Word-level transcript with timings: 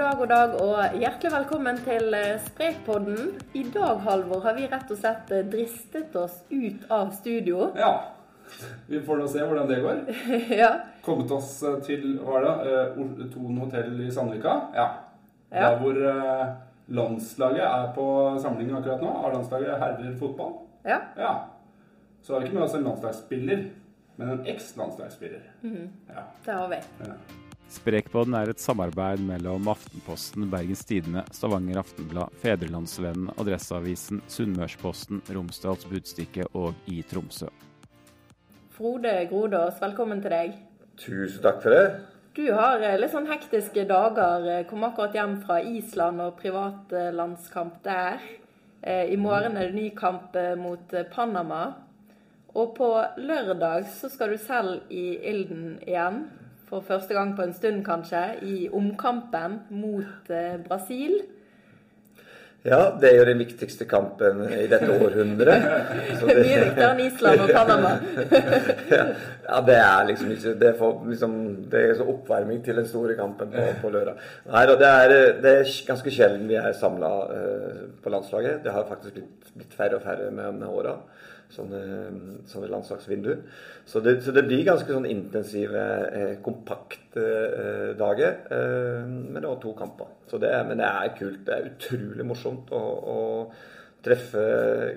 dag, 0.00 0.16
god 0.16 0.28
dag, 0.32 0.54
og 0.64 0.94
hjertelig 0.96 1.30
velkommen 1.34 1.78
til 1.84 2.14
eh, 2.16 2.38
Sprekpodden. 2.46 3.34
I 3.54 3.64
dag, 3.74 3.98
Halvor, 4.06 4.40
har 4.46 4.54
vi 4.56 4.68
rett 4.70 4.92
og 4.94 4.96
slett 4.96 5.28
eh, 5.34 5.42
dristet 5.52 6.14
oss 6.16 6.38
ut 6.50 6.86
av 6.88 7.10
studio. 7.18 7.68
Ja. 7.84 7.92
Vi 8.88 8.98
får 9.06 9.20
nå 9.20 9.26
se 9.30 9.44
hvordan 9.46 9.68
det 9.70 9.76
går. 9.84 9.98
ja. 10.62 10.70
Kommet 11.04 11.30
oss 11.36 11.52
eh, 11.68 11.76
til 11.86 12.16
hva 12.24 12.40
er 12.40 12.64
det, 12.64 13.28
Thon 13.34 13.60
hotell 13.60 14.00
i 14.02 14.08
Sandvika. 14.14 14.54
Ja. 14.74 14.86
Ja. 15.50 15.68
Der 15.68 15.78
hvor 15.82 16.00
landslaget 16.90 17.62
er 17.66 17.92
på 17.94 18.06
samling 18.42 18.72
akkurat 18.78 19.02
nå. 19.04 19.12
A-landslaget 19.26 19.76
herrer 19.82 20.16
fotball. 20.18 20.56
ja. 20.86 21.00
Ja. 21.18 21.34
Så 22.22 22.34
har 22.34 22.40
vi 22.42 22.50
ikke 22.50 22.58
med 22.58 22.66
oss 22.66 22.74
en 22.76 22.84
landslagsspiller, 22.84 23.62
men 24.20 24.32
en 24.34 24.42
eks-landslagsspiller. 24.52 25.46
Ja. 25.64 26.26
Det 26.44 26.52
har 26.52 26.68
vi. 26.68 26.82
ja. 27.04 27.14
Sprekpodden 27.70 28.34
er 28.34 28.50
et 28.50 28.58
samarbeid 28.58 29.20
mellom 29.22 29.68
Aftenposten, 29.70 30.48
Bergens 30.50 30.82
Tidende, 30.88 31.22
Stavanger 31.30 31.78
Aftenblad, 31.78 32.32
Fedrelandsvennen, 32.42 33.28
Adresseavisen, 33.38 34.18
Sunnmørsposten, 34.26 35.20
Romsdals 35.30 35.86
Budstikke 35.86 36.48
og 36.58 36.74
i 36.90 36.98
Tromsø. 37.06 37.46
Frode 38.74 39.12
Grodås, 39.30 39.78
velkommen 39.78 40.22
til 40.24 40.34
deg. 40.34 40.56
Tusen 40.98 41.44
takk 41.44 41.62
for 41.62 41.76
det. 41.76 41.84
Du 42.34 42.42
har 42.56 42.82
eh, 42.82 42.98
litt 42.98 43.14
sånn 43.14 43.30
hektiske 43.30 43.86
dager. 43.86 44.50
eh, 44.50 44.66
Kom 44.66 44.82
akkurat 44.86 45.14
hjem 45.14 45.38
fra 45.44 45.60
Island 45.62 46.26
og 46.26 46.36
privatlandskamp 46.42 47.78
der. 47.86 48.18
Eh, 48.82 49.14
I 49.14 49.20
morgen 49.20 49.54
er 49.56 49.70
det 49.70 49.78
ny 49.78 49.88
kamp 49.94 50.34
mot 50.58 50.94
Panama. 51.14 51.62
Og 52.50 52.74
på 52.74 52.90
lørdag 53.22 53.86
så 53.94 54.10
skal 54.10 54.34
du 54.34 54.38
selv 54.42 54.90
i 54.90 55.20
ilden 55.30 55.76
igjen. 55.86 56.24
For 56.70 56.84
første 56.86 57.14
gang 57.14 57.34
på 57.36 57.42
en 57.42 57.52
stund, 57.54 57.82
kanskje. 57.84 58.22
I 58.46 58.68
omkampen 58.72 59.60
mot 59.70 60.30
eh, 60.30 60.56
Brasil. 60.68 61.16
Ja, 62.62 62.78
det 63.00 63.08
er 63.08 63.16
jo 63.16 63.24
den 63.24 63.40
viktigste 63.40 63.86
kampen 63.88 64.42
i 64.52 64.66
dette 64.68 64.90
århundret. 64.92 65.64
Mye 66.28 66.36
viktigere 66.36 66.90
enn 66.92 67.00
Island 67.06 67.42
og 67.42 67.50
Panama. 67.56 67.94
ja, 69.48 69.60
det 69.66 69.78
er 69.80 70.06
liksom 70.10 70.34
ikke 70.34 70.52
Det 70.60 70.68
er, 70.68 70.76
for, 70.78 71.00
liksom, 71.08 71.34
det 71.72 71.80
er 71.80 71.94
så 71.98 72.06
oppvarming 72.12 72.60
til 72.64 72.78
den 72.78 72.86
store 72.86 73.16
kampen 73.18 73.50
på, 73.56 73.64
på 73.80 73.90
lørdag. 73.96 74.20
Nei 74.52 74.66
da, 74.70 74.76
det 74.84 74.92
er, 74.92 75.16
det 75.40 75.54
er 75.56 75.72
ganske 75.88 76.14
sjelden 76.14 76.46
vi 76.52 76.60
er 76.60 76.76
samla 76.76 77.10
på 78.04 78.14
landslaget. 78.14 78.60
Det 78.62 78.76
har 78.76 78.86
faktisk 78.92 79.16
blitt, 79.18 79.50
blitt 79.56 79.74
færre 79.74 79.98
og 79.98 80.06
færre 80.06 80.30
med, 80.30 80.60
med 80.60 80.68
åra. 80.68 80.98
Sånne, 81.50 81.80
sånne 82.46 82.68
landslagsvinduer. 82.70 83.40
Så 83.88 84.02
det, 84.04 84.20
så 84.22 84.34
det 84.34 84.44
blir 84.46 84.62
ganske 84.68 84.94
sånn 84.94 85.08
intensive, 85.10 85.86
eh, 86.14 86.34
kompakte 86.44 87.24
eh, 87.24 87.88
dager. 87.98 88.36
Eh, 88.54 89.02
men 89.08 89.40
det 89.40 89.48
var 89.48 89.58
to 89.62 89.74
kamper. 89.78 90.12
Det 90.30 90.52
men 90.68 90.78
det 90.78 90.90
er 90.90 91.14
kult. 91.18 91.40
Det 91.46 91.56
er 91.56 91.70
utrolig 91.72 92.26
morsomt 92.28 92.70
å, 92.70 92.82
å 93.14 93.18
treffe 94.04 94.44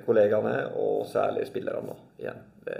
kollegaene, 0.05 0.57
og 0.79 1.07
særlig 1.09 1.47
spillerne 1.49 1.97
igjen. 2.21 2.45
Det, 2.63 2.79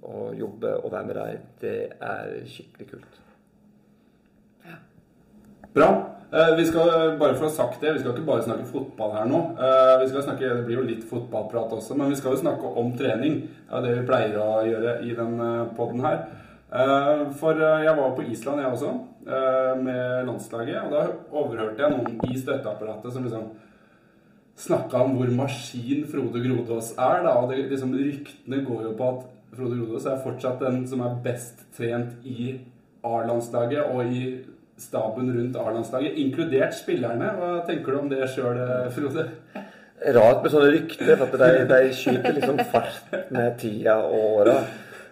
å 0.00 0.30
jobbe 0.32 0.72
og 0.80 0.92
være 0.94 1.06
med 1.10 1.18
dem, 1.20 1.42
det 1.60 1.76
er 2.00 2.38
skikkelig 2.48 2.88
kult. 2.94 3.20
Bra. 5.76 5.90
Eh, 6.30 6.52
vi 6.56 6.66
skal 6.66 7.16
bare 7.18 7.34
for 7.34 7.46
å 7.46 7.48
ha 7.48 7.54
sagt 7.54 7.80
det, 7.82 7.94
vi 7.96 8.02
skal 8.02 8.14
ikke 8.14 8.28
bare 8.28 8.44
snakke 8.46 8.68
fotball 8.70 9.16
her 9.16 9.26
nå. 9.26 9.40
Eh, 9.58 9.94
vi 10.02 10.10
skal 10.12 10.22
snakke, 10.28 10.52
Det 10.60 10.66
blir 10.66 10.78
jo 10.78 10.86
litt 10.86 11.02
fotballprat 11.04 11.72
også, 11.74 11.96
men 11.98 12.10
vi 12.10 12.20
skal 12.20 12.36
jo 12.36 12.42
snakke 12.44 12.76
om 12.78 12.92
trening. 12.96 13.48
Det 13.66 13.74
er 13.78 13.82
det 13.86 13.96
vi 13.98 14.06
pleier 14.06 14.38
å 14.38 14.62
gjøre 14.66 15.00
i 15.02 15.16
den 15.18 15.40
poden 15.76 16.06
her. 16.06 16.28
Eh, 16.70 17.24
for 17.34 17.58
eh, 17.58 17.84
jeg 17.84 17.96
var 17.98 18.12
på 18.14 18.22
Island, 18.30 18.60
jeg 18.62 18.72
også, 18.72 18.90
eh, 19.26 19.72
med 19.82 20.26
landslaget. 20.28 20.84
Og 20.84 20.92
da 20.94 21.02
overhørte 21.32 21.82
jeg 21.82 21.96
noen 21.96 22.20
i 22.30 22.38
støtteapparatet 22.38 23.12
som 23.12 23.26
liksom 23.26 23.48
snakka 24.60 25.02
om 25.02 25.16
hvor 25.18 25.32
maskin 25.34 26.06
Frode 26.06 26.42
Grodås 26.44 26.92
er. 26.96 27.24
da, 27.24 27.34
og 27.40 27.50
det, 27.50 27.64
liksom, 27.70 27.94
Ryktene 27.94 28.62
går 28.64 28.82
jo 28.86 28.94
på 28.94 29.08
at 29.08 29.26
Frode 29.56 29.80
Grodås 29.80 30.06
er 30.06 30.22
fortsatt 30.22 30.60
den 30.60 30.86
som 30.86 31.00
er 31.00 31.18
best 31.24 31.66
trent 31.76 32.22
i 32.24 32.60
A-landslaget 33.02 33.90
og 33.90 34.06
i 34.06 34.44
staben 34.82 35.30
rundt 35.36 35.58
A-landslaget, 35.60 36.18
inkludert 36.22 36.76
spillerne. 36.76 37.32
Hva 37.38 37.50
tenker 37.68 37.92
du 37.92 38.00
om 38.00 38.10
det 38.12 38.28
sjøl, 38.32 38.60
Frode? 38.94 39.26
Rart 40.16 40.44
med 40.44 40.52
sånne 40.52 40.70
rykter, 40.72 41.16
for 41.20 41.26
at 41.28 41.42
de, 41.42 41.64
de 41.68 41.90
skyter 41.92 42.36
liksom 42.38 42.62
fart 42.72 43.18
med 43.34 43.58
tida 43.60 43.98
og 44.06 44.38
åra. 44.40 44.56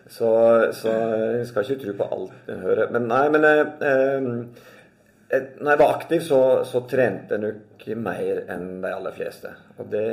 Så, 0.08 0.28
så 0.72 0.92
jeg 1.36 1.48
skal 1.50 1.66
ikke 1.66 1.82
tro 1.82 1.94
på 1.98 2.06
alt 2.16 2.48
en 2.48 2.62
hører. 2.64 2.88
Men 2.94 3.08
nei, 3.10 3.24
men 3.34 3.44
eh, 3.44 3.60
eh, 3.84 5.48
når 5.60 5.70
jeg 5.74 5.80
var 5.82 5.92
aktiv, 5.92 6.22
så, 6.24 6.40
så 6.64 6.80
trente 6.88 7.36
jeg 7.36 7.44
nok 7.44 7.84
mer 8.00 8.40
enn 8.52 8.80
de 8.82 8.92
aller 8.92 9.14
fleste. 9.16 9.52
Og 9.76 9.90
det 9.92 10.08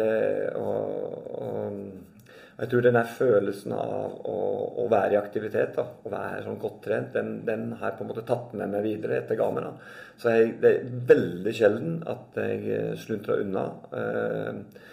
og, 0.59 1.31
og, 1.39 1.79
jeg 2.55 2.71
tror 2.71 2.85
den 2.85 2.95
der 2.95 3.13
følelsen 3.17 3.73
av 3.75 4.13
å, 4.31 4.37
å 4.83 4.87
være 4.91 5.17
i 5.17 5.19
aktivitet, 5.19 5.75
da, 5.75 5.83
å 5.83 6.11
være 6.11 6.43
sånn 6.45 6.59
godt 6.61 6.81
trent, 6.85 7.11
den, 7.15 7.41
den 7.47 7.73
har 7.79 7.91
jeg 7.91 7.99
på 7.99 8.05
en 8.05 8.11
måte 8.13 8.25
tatt 8.27 8.53
med 8.55 8.71
meg 8.71 8.85
videre 8.85 9.19
etter 9.19 9.39
gamet. 9.39 9.83
Så 10.21 10.31
jeg, 10.31 10.55
det 10.63 10.71
er 10.71 10.93
veldig 11.11 11.55
sjelden 11.55 11.97
at 12.07 12.39
jeg 12.39 12.93
sluntrer 13.03 13.43
unna. 13.43 13.65
Eh, 13.99 14.83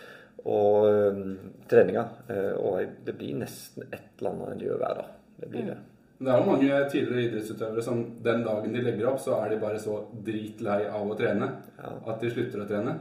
og 0.42 0.88
um, 0.90 1.38
treninga. 1.70 2.02
Uh, 2.26 2.54
og 2.58 2.96
det 3.06 3.14
blir 3.18 3.38
nesten 3.38 3.86
et 3.92 4.18
eller 4.18 4.32
annet 4.32 4.52
enn 4.52 4.62
det 4.62 4.66
gjør 4.68 4.80
hver 4.82 5.00
dag. 5.00 5.12
Det 5.38 5.50
blir 5.52 5.68
det. 5.70 5.78
Det 6.22 6.30
er 6.30 6.38
jo 6.38 6.50
mange 6.50 6.80
tidligere 6.90 7.22
idrettsutøvere 7.26 7.82
som 7.82 8.02
den 8.22 8.44
dagen 8.46 8.74
de 8.74 8.82
legger 8.84 9.08
opp, 9.10 9.18
så 9.22 9.40
er 9.42 9.50
de 9.50 9.62
bare 9.62 9.80
så 9.82 9.96
dritlei 10.26 10.84
av 10.86 11.08
å 11.10 11.16
trene 11.18 11.48
Ja. 11.78 11.94
at 12.12 12.20
de 12.22 12.30
slutter 12.30 12.62
å 12.62 12.66
trene. 12.68 12.94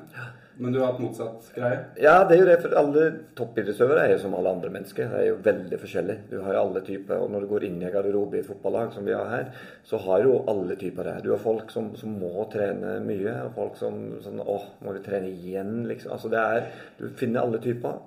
Men 0.58 0.74
du 0.74 0.80
har 0.80 0.92
hatt 0.92 1.00
motsatt 1.02 1.48
greie? 1.56 1.78
Ja, 2.02 2.16
det 2.28 2.36
er 2.36 2.42
jo 2.42 2.48
det. 2.50 2.58
For 2.64 2.76
alle 2.78 3.06
toppidrettsutøvere 3.38 4.04
er 4.04 4.14
jo 4.14 4.20
som 4.24 4.36
alle 4.38 4.52
andre 4.52 4.72
mennesker. 4.74 5.08
Det 5.10 5.22
er 5.22 5.30
jo 5.30 5.38
veldig 5.46 5.80
forskjellig. 5.82 6.18
Du 6.32 6.36
har 6.44 6.56
jo 6.56 6.64
alle 6.66 6.84
typer. 6.86 7.24
Og 7.24 7.32
når 7.32 7.46
du 7.46 7.50
går 7.54 7.66
inn 7.68 7.80
i 7.80 7.88
en 7.88 7.94
garderobe 7.94 8.38
i 8.38 8.42
et 8.44 8.50
fotballag, 8.50 8.92
som 8.96 9.08
vi 9.08 9.16
har 9.16 9.32
her, 9.32 9.48
så 9.88 10.02
har 10.06 10.26
jo 10.26 10.42
alle 10.52 10.78
typer 10.80 11.08
det. 11.08 11.16
Du 11.26 11.32
har 11.32 11.42
folk 11.42 11.72
som, 11.74 11.94
som 12.00 12.20
må 12.20 12.46
trene 12.52 12.98
mye, 13.06 13.38
og 13.46 13.56
folk 13.58 13.80
som 13.80 14.04
sånn 14.26 14.44
Åh, 14.44 14.68
må 14.84 14.96
vi 14.98 15.06
trene 15.06 15.32
igjen, 15.32 15.82
liksom. 15.90 16.14
Altså 16.18 16.32
det 16.34 16.44
er 16.44 16.70
Du 17.00 17.08
finner 17.18 17.46
alle 17.46 17.62
typer. 17.64 18.02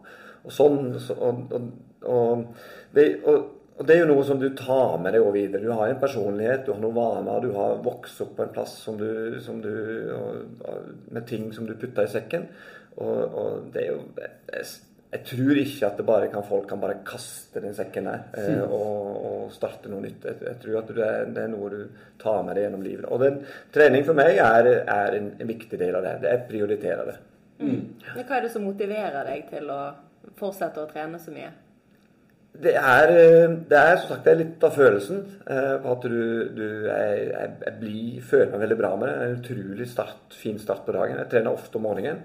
Og 0.44 0.52
sånn 0.52 0.92
så, 1.00 1.16
og, 1.24 1.46
og, 1.56 1.68
og, 2.04 2.64
det, 2.94 3.08
og 3.24 3.63
og 3.74 3.86
det 3.88 3.96
er 3.96 4.04
jo 4.04 4.10
noe 4.12 4.24
som 4.26 4.38
du 4.38 4.46
tar 4.54 4.96
med 5.02 5.16
deg 5.16 5.24
og 5.24 5.32
videre. 5.34 5.64
Du 5.64 5.72
har 5.74 5.90
en 5.90 5.98
personlighet, 5.98 6.62
du 6.62 6.72
har 6.76 6.80
noen 6.82 6.94
vaner, 6.94 7.42
du 7.42 7.56
har 7.56 7.80
vokst 7.82 8.22
opp 8.22 8.36
på 8.38 8.44
en 8.44 8.52
plass 8.54 8.76
som 8.84 8.98
du, 9.00 9.08
som 9.42 9.58
du, 9.64 9.70
og, 10.14 10.84
med 11.10 11.26
ting 11.26 11.48
som 11.54 11.66
du 11.66 11.74
putter 11.78 12.06
i 12.06 12.12
sekken. 12.12 12.46
Og, 12.94 13.34
og 13.34 13.64
det 13.74 13.82
er 13.82 13.88
jo 13.90 14.02
jeg, 14.20 14.68
jeg 15.14 15.22
tror 15.26 15.58
ikke 15.58 15.88
at 15.88 15.98
det 15.98 16.06
bare 16.06 16.28
kan, 16.30 16.46
folk 16.46 16.68
kan 16.70 16.80
bare 16.82 17.00
kaste 17.06 17.62
den 17.62 17.74
sekken 17.74 18.06
der 18.10 18.22
eh, 18.38 18.62
og, 18.62 19.10
og 19.26 19.52
starte 19.54 19.90
noe 19.90 20.02
nytt. 20.02 20.22
Jeg, 20.26 20.38
jeg 20.42 20.62
tror 20.62 20.78
at 20.80 20.94
det 20.94 21.04
er, 21.08 21.28
det 21.34 21.44
er, 21.44 21.52
noe 21.52 21.70
du 21.70 22.06
tar 22.22 22.40
med 22.46 22.54
deg 22.54 22.68
gjennom 22.68 22.86
livet. 22.86 23.10
Og 23.10 23.22
den, 23.22 23.42
trening 23.74 24.06
for 24.06 24.18
meg 24.18 24.38
er, 24.38 24.70
er 24.82 25.18
en, 25.18 25.28
en, 25.38 25.50
viktig 25.50 25.78
del 25.82 25.98
av 25.98 26.06
det. 26.06 26.16
det 26.22 26.32
jeg 26.36 26.46
prioriterer 26.48 27.10
det. 27.10 27.18
Mm. 27.58 27.82
Hva 28.14 28.38
er 28.38 28.46
det 28.46 28.54
som 28.54 28.66
motiverer 28.66 29.30
deg 29.30 29.46
til 29.50 29.70
å 29.70 29.82
fortsette 30.38 30.82
å 30.82 30.90
trene 30.90 31.18
så 31.22 31.34
mye? 31.34 31.50
Det 32.62 32.70
er, 32.78 33.10
det 33.66 33.78
er 33.78 33.96
som 33.98 34.12
sagt 34.12 34.26
det 34.28 34.32
er 34.32 34.40
litt 34.44 34.64
av 34.64 34.76
følelsen. 34.76 35.22
Eh, 35.50 35.86
at 35.90 36.04
du, 36.06 36.18
du 36.54 36.66
jeg, 36.86 37.24
jeg, 37.32 37.72
blir, 37.80 38.20
føler 38.22 38.52
meg 38.52 38.62
veldig 38.66 38.76
bra 38.78 38.90
med 39.00 39.10
det. 39.10 39.14
En 39.24 39.40
utrolig 39.40 39.88
start, 39.90 40.36
fin 40.38 40.60
start 40.62 40.84
på 40.86 40.94
dagen. 40.94 41.18
Jeg 41.18 41.32
trener 41.32 41.56
ofte 41.56 41.80
om 41.80 41.86
morgenen. 41.88 42.22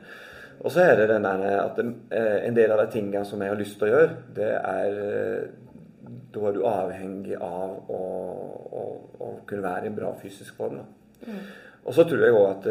Og 0.59 0.73
så 0.75 0.83
er 0.83 0.99
det 0.99 1.07
den 1.09 1.23
der 1.23 1.43
at 1.61 1.77
en 1.79 2.55
del 2.57 2.73
av 2.75 2.81
de 2.83 2.91
tingene 2.91 3.23
som 3.25 3.41
jeg 3.41 3.53
har 3.53 3.59
lyst 3.59 3.77
til 3.79 3.87
å 3.87 3.91
gjøre, 3.93 4.15
det 4.35 4.49
er 4.59 4.97
Da 6.29 6.41
er 6.45 6.53
du 6.53 6.65
avhengig 6.67 7.37
av 7.41 7.89
å, 7.89 7.99
å, 8.69 8.83
å 9.23 9.29
kunne 9.49 9.63
være 9.63 9.87
i 9.87 9.89
en 9.89 9.95
bra 9.95 10.11
fysisk 10.19 10.57
form. 10.59 10.81
Mm. 11.25 11.39
Og 11.87 11.95
så 11.95 12.03
tror 12.05 12.25
jeg 12.25 12.35
òg 12.35 12.49
at, 12.51 12.67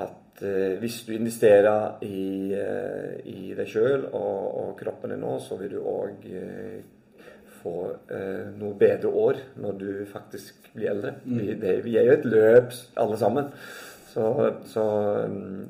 at 0.00 0.23
hvis 0.80 1.02
du 1.06 1.14
investerer 1.14 2.02
i, 2.06 2.50
i 3.30 3.54
deg 3.56 3.68
sjøl 3.70 4.08
og, 4.10 4.38
og, 4.60 4.70
kroppen 4.78 5.14
din 5.14 5.22
nå, 5.24 5.38
så 5.42 5.58
vil 5.60 5.76
du 5.76 5.80
òg 5.80 6.26
få 7.64 7.76
eh, 8.12 8.50
noe 8.58 8.76
bedre 8.78 9.08
år 9.08 9.40
når 9.62 9.78
du 9.80 9.88
faktisk 10.10 10.68
blir 10.74 10.90
eldre. 10.92 11.14
Mm. 11.24 11.38
Vi, 11.38 11.54
det, 11.60 11.74
vi, 11.86 11.96
er 11.98 12.08
jo 12.08 12.18
et 12.18 12.28
løp 12.28 12.76
alle 13.00 13.20
sammen. 13.20 13.48
Så, 14.10 14.26
så, 14.70 14.84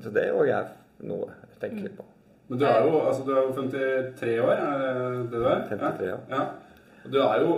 så 0.02 0.14
det 0.14 0.26
òg 0.34 0.50
er 0.52 0.72
noe 1.08 1.30
jeg 1.30 1.62
tenker 1.62 1.86
litt 1.86 1.96
på. 2.00 2.08
Men 2.50 2.60
du 2.60 2.66
er 2.68 2.82
jo, 2.84 2.98
altså, 3.00 3.22
du 3.24 3.30
er 3.32 3.46
jo 3.46 3.54
53 3.56 4.34
år, 4.44 4.52
er 4.52 4.82
det 4.82 5.12
det 5.32 5.38
du 5.38 5.46
er? 5.48 5.62
53, 5.70 6.10
ja. 6.10 6.18
ja. 6.34 6.42
Og 7.04 7.14
du 7.14 7.20
er 7.24 7.44
jo 7.44 7.54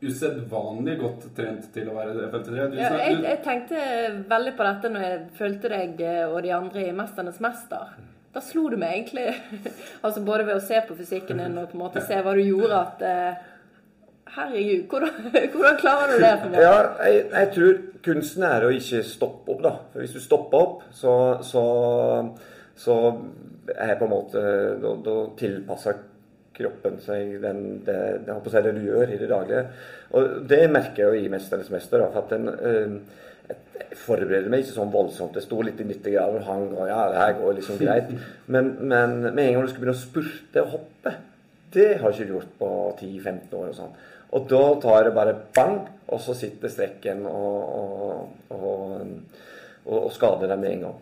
usedvanlig 0.00 0.94
godt 1.00 1.26
trent 1.36 1.66
til 1.74 1.90
å 1.90 1.96
være 1.96 2.14
53. 2.32 2.68
Du, 2.72 2.78
ja, 2.80 2.92
jeg, 3.02 3.18
jeg, 3.26 3.40
tenkte 3.44 3.82
veldig 4.30 4.54
på 4.56 4.68
dette 4.68 4.92
når 4.94 5.04
jeg 5.06 5.18
følte 5.36 5.72
deg 5.74 6.04
og 6.30 6.38
de 6.46 6.54
andre 6.56 6.86
i 6.86 6.94
'Mesternes 6.96 7.40
mester'. 7.44 7.98
Da 8.30 8.40
slo 8.40 8.68
du 8.70 8.76
meg 8.78 8.94
egentlig, 8.94 9.26
altså 10.04 10.22
både 10.24 10.46
ved 10.46 10.60
å 10.60 10.64
se 10.64 10.80
på 10.86 10.96
fysikken 10.98 11.42
din 11.42 11.58
og 11.58 11.72
på 11.72 11.78
en 11.78 11.84
måte 11.84 12.02
se 12.06 12.20
hva 12.22 12.34
du 12.36 12.44
gjorde, 12.44 12.84
at 12.84 13.06
eh, 13.06 13.46
Herregud, 14.30 14.84
hvordan, 14.86 15.14
hvordan 15.52 15.78
klarer 15.80 16.12
du 16.12 16.22
det? 16.22 16.34
for 16.38 16.52
meg? 16.52 16.60
Ja, 16.62 16.74
jeg, 17.02 17.22
jeg 17.32 17.48
tror 17.56 17.80
kunsten 18.06 18.44
er 18.46 18.62
å 18.62 18.68
ikke 18.70 19.00
stoppe 19.02 19.50
opp, 19.56 19.64
da. 19.64 19.72
For 19.90 20.04
hvis 20.04 20.14
du 20.14 20.20
stopper 20.22 20.60
opp, 20.60 20.84
så, 20.94 21.14
så, 21.42 21.64
så 22.78 22.96
er 23.74 23.96
på 23.98 24.06
en 24.06 24.12
måte 24.12 24.44
Da, 24.82 24.94
da 25.02 25.16
tilpasser 25.38 25.98
kroppen 26.60 27.00
seg 27.02 27.38
den, 27.42 27.64
det, 27.86 27.96
det, 28.26 28.36
å 28.36 28.52
det 28.52 28.74
du 28.76 28.84
gjør 28.84 29.10
i 29.10 29.18
det 29.20 29.30
daglige. 29.30 29.64
Og 30.16 30.36
det 30.50 30.62
merker 30.70 31.02
jeg 31.02 31.08
jo 31.08 31.24
i 31.24 31.32
'Mesternes 31.32 31.72
mester'. 31.72 31.98
Da, 31.98 32.10
for 32.12 32.22
at 32.22 32.30
den, 32.30 32.48
øh, 32.48 33.00
jeg 33.50 33.98
forbereder 33.98 34.50
meg 34.52 34.62
ikke 34.62 34.76
sånn 34.76 34.92
voldsomt. 34.92 35.34
Det 35.34 35.42
sto 35.42 35.60
litt 35.62 35.80
i 35.80 35.88
90 35.88 36.14
grader 36.14 36.38
og 36.38 36.46
hang, 36.46 36.68
og 36.76 36.86
ja, 36.88 37.00
det 37.10 37.18
her 37.22 37.34
går 37.40 37.58
liksom 37.58 37.80
greit. 37.80 38.14
Men, 38.52 38.76
men 38.80 39.34
med 39.34 39.44
en 39.44 39.52
gang 39.54 39.66
du 39.66 39.70
skal 39.70 39.84
begynne 39.84 39.98
å 39.98 40.00
spurte 40.00 40.64
og 40.64 40.72
hoppe, 40.76 41.12
det 41.74 41.90
har 42.00 42.10
jeg 42.10 42.24
ikke 42.24 42.32
gjort 42.34 42.56
på 42.58 42.70
10-15 42.98 43.54
år. 43.54 43.68
Og 43.70 43.76
sånn. 43.78 43.92
Og 44.34 44.48
da 44.50 44.64
tar 44.82 45.04
det 45.06 45.14
bare 45.14 45.36
bang, 45.54 45.78
og 46.10 46.20
så 46.22 46.34
sitter 46.34 46.70
strekken 46.70 47.22
og, 47.26 47.76
og, 47.78 48.56
og, 48.56 49.40
og 49.86 50.10
skader 50.14 50.50
deg 50.50 50.58
med 50.58 50.74
en 50.74 50.84
gang. 50.88 50.98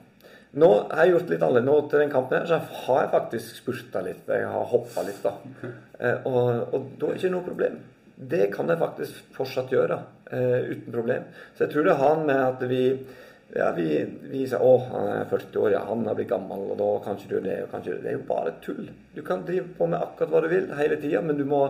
Nå 0.56 0.68
har 0.88 1.04
jeg 1.04 1.12
gjort 1.12 1.30
litt 1.32 1.42
annerledes. 1.44 1.68
Nå 1.68 1.76
til 1.90 2.02
den 2.02 2.12
kampen 2.12 2.38
her, 2.38 2.48
så 2.48 2.84
har 2.86 3.02
jeg 3.02 3.12
faktisk 3.12 3.60
spurta 3.60 4.02
litt. 4.04 4.24
Jeg 4.32 4.48
har 4.48 4.72
hoppa 4.72 5.04
litt, 5.04 5.20
da. 5.24 5.34
Eh, 5.98 6.26
og, 6.30 6.72
og 6.72 6.90
da 6.96 7.08
er 7.08 7.16
det 7.16 7.20
ikke 7.20 7.32
noe 7.34 7.46
problem. 7.46 7.78
Det 8.18 8.44
kan 8.54 8.70
jeg 8.70 8.80
faktisk 8.80 9.32
fortsatt 9.36 9.72
gjøre 9.74 9.98
eh, 10.32 10.70
uten 10.72 10.94
problem. 10.94 11.26
Så 11.54 11.66
jeg 11.66 11.74
tror 11.74 11.88
det 11.88 11.96
har 12.00 12.22
med 12.24 12.44
at 12.44 12.64
vi 12.70 12.82
ja, 13.56 13.70
vi, 13.72 13.86
vi 14.28 14.42
sier 14.44 14.60
'Å, 14.60 14.72
han 14.90 15.06
er 15.08 15.28
40 15.30 15.56
år, 15.56 15.70
ja, 15.72 15.80
han 15.88 16.02
har 16.04 16.16
blitt 16.18 16.28
gammel, 16.28 16.66
og 16.68 16.76
da 16.76 16.88
kan 17.04 17.16
ikke 17.16 17.30
du 17.30 17.46
det 17.46 17.54
og 17.62 17.70
kan 17.72 17.80
ikke 17.80 17.94
du 17.94 18.02
det'. 18.02 18.10
Er 18.10 18.18
jo 18.18 18.26
bare 18.28 18.52
tull. 18.60 18.90
Du 19.14 19.22
kan 19.24 19.44
drive 19.46 19.70
på 19.78 19.88
med 19.88 20.02
akkurat 20.02 20.34
hva 20.34 20.42
du 20.44 20.48
vil 20.52 20.68
hele 20.76 20.98
tida, 21.00 21.22
men 21.24 21.38
du 21.38 21.46
må, 21.48 21.62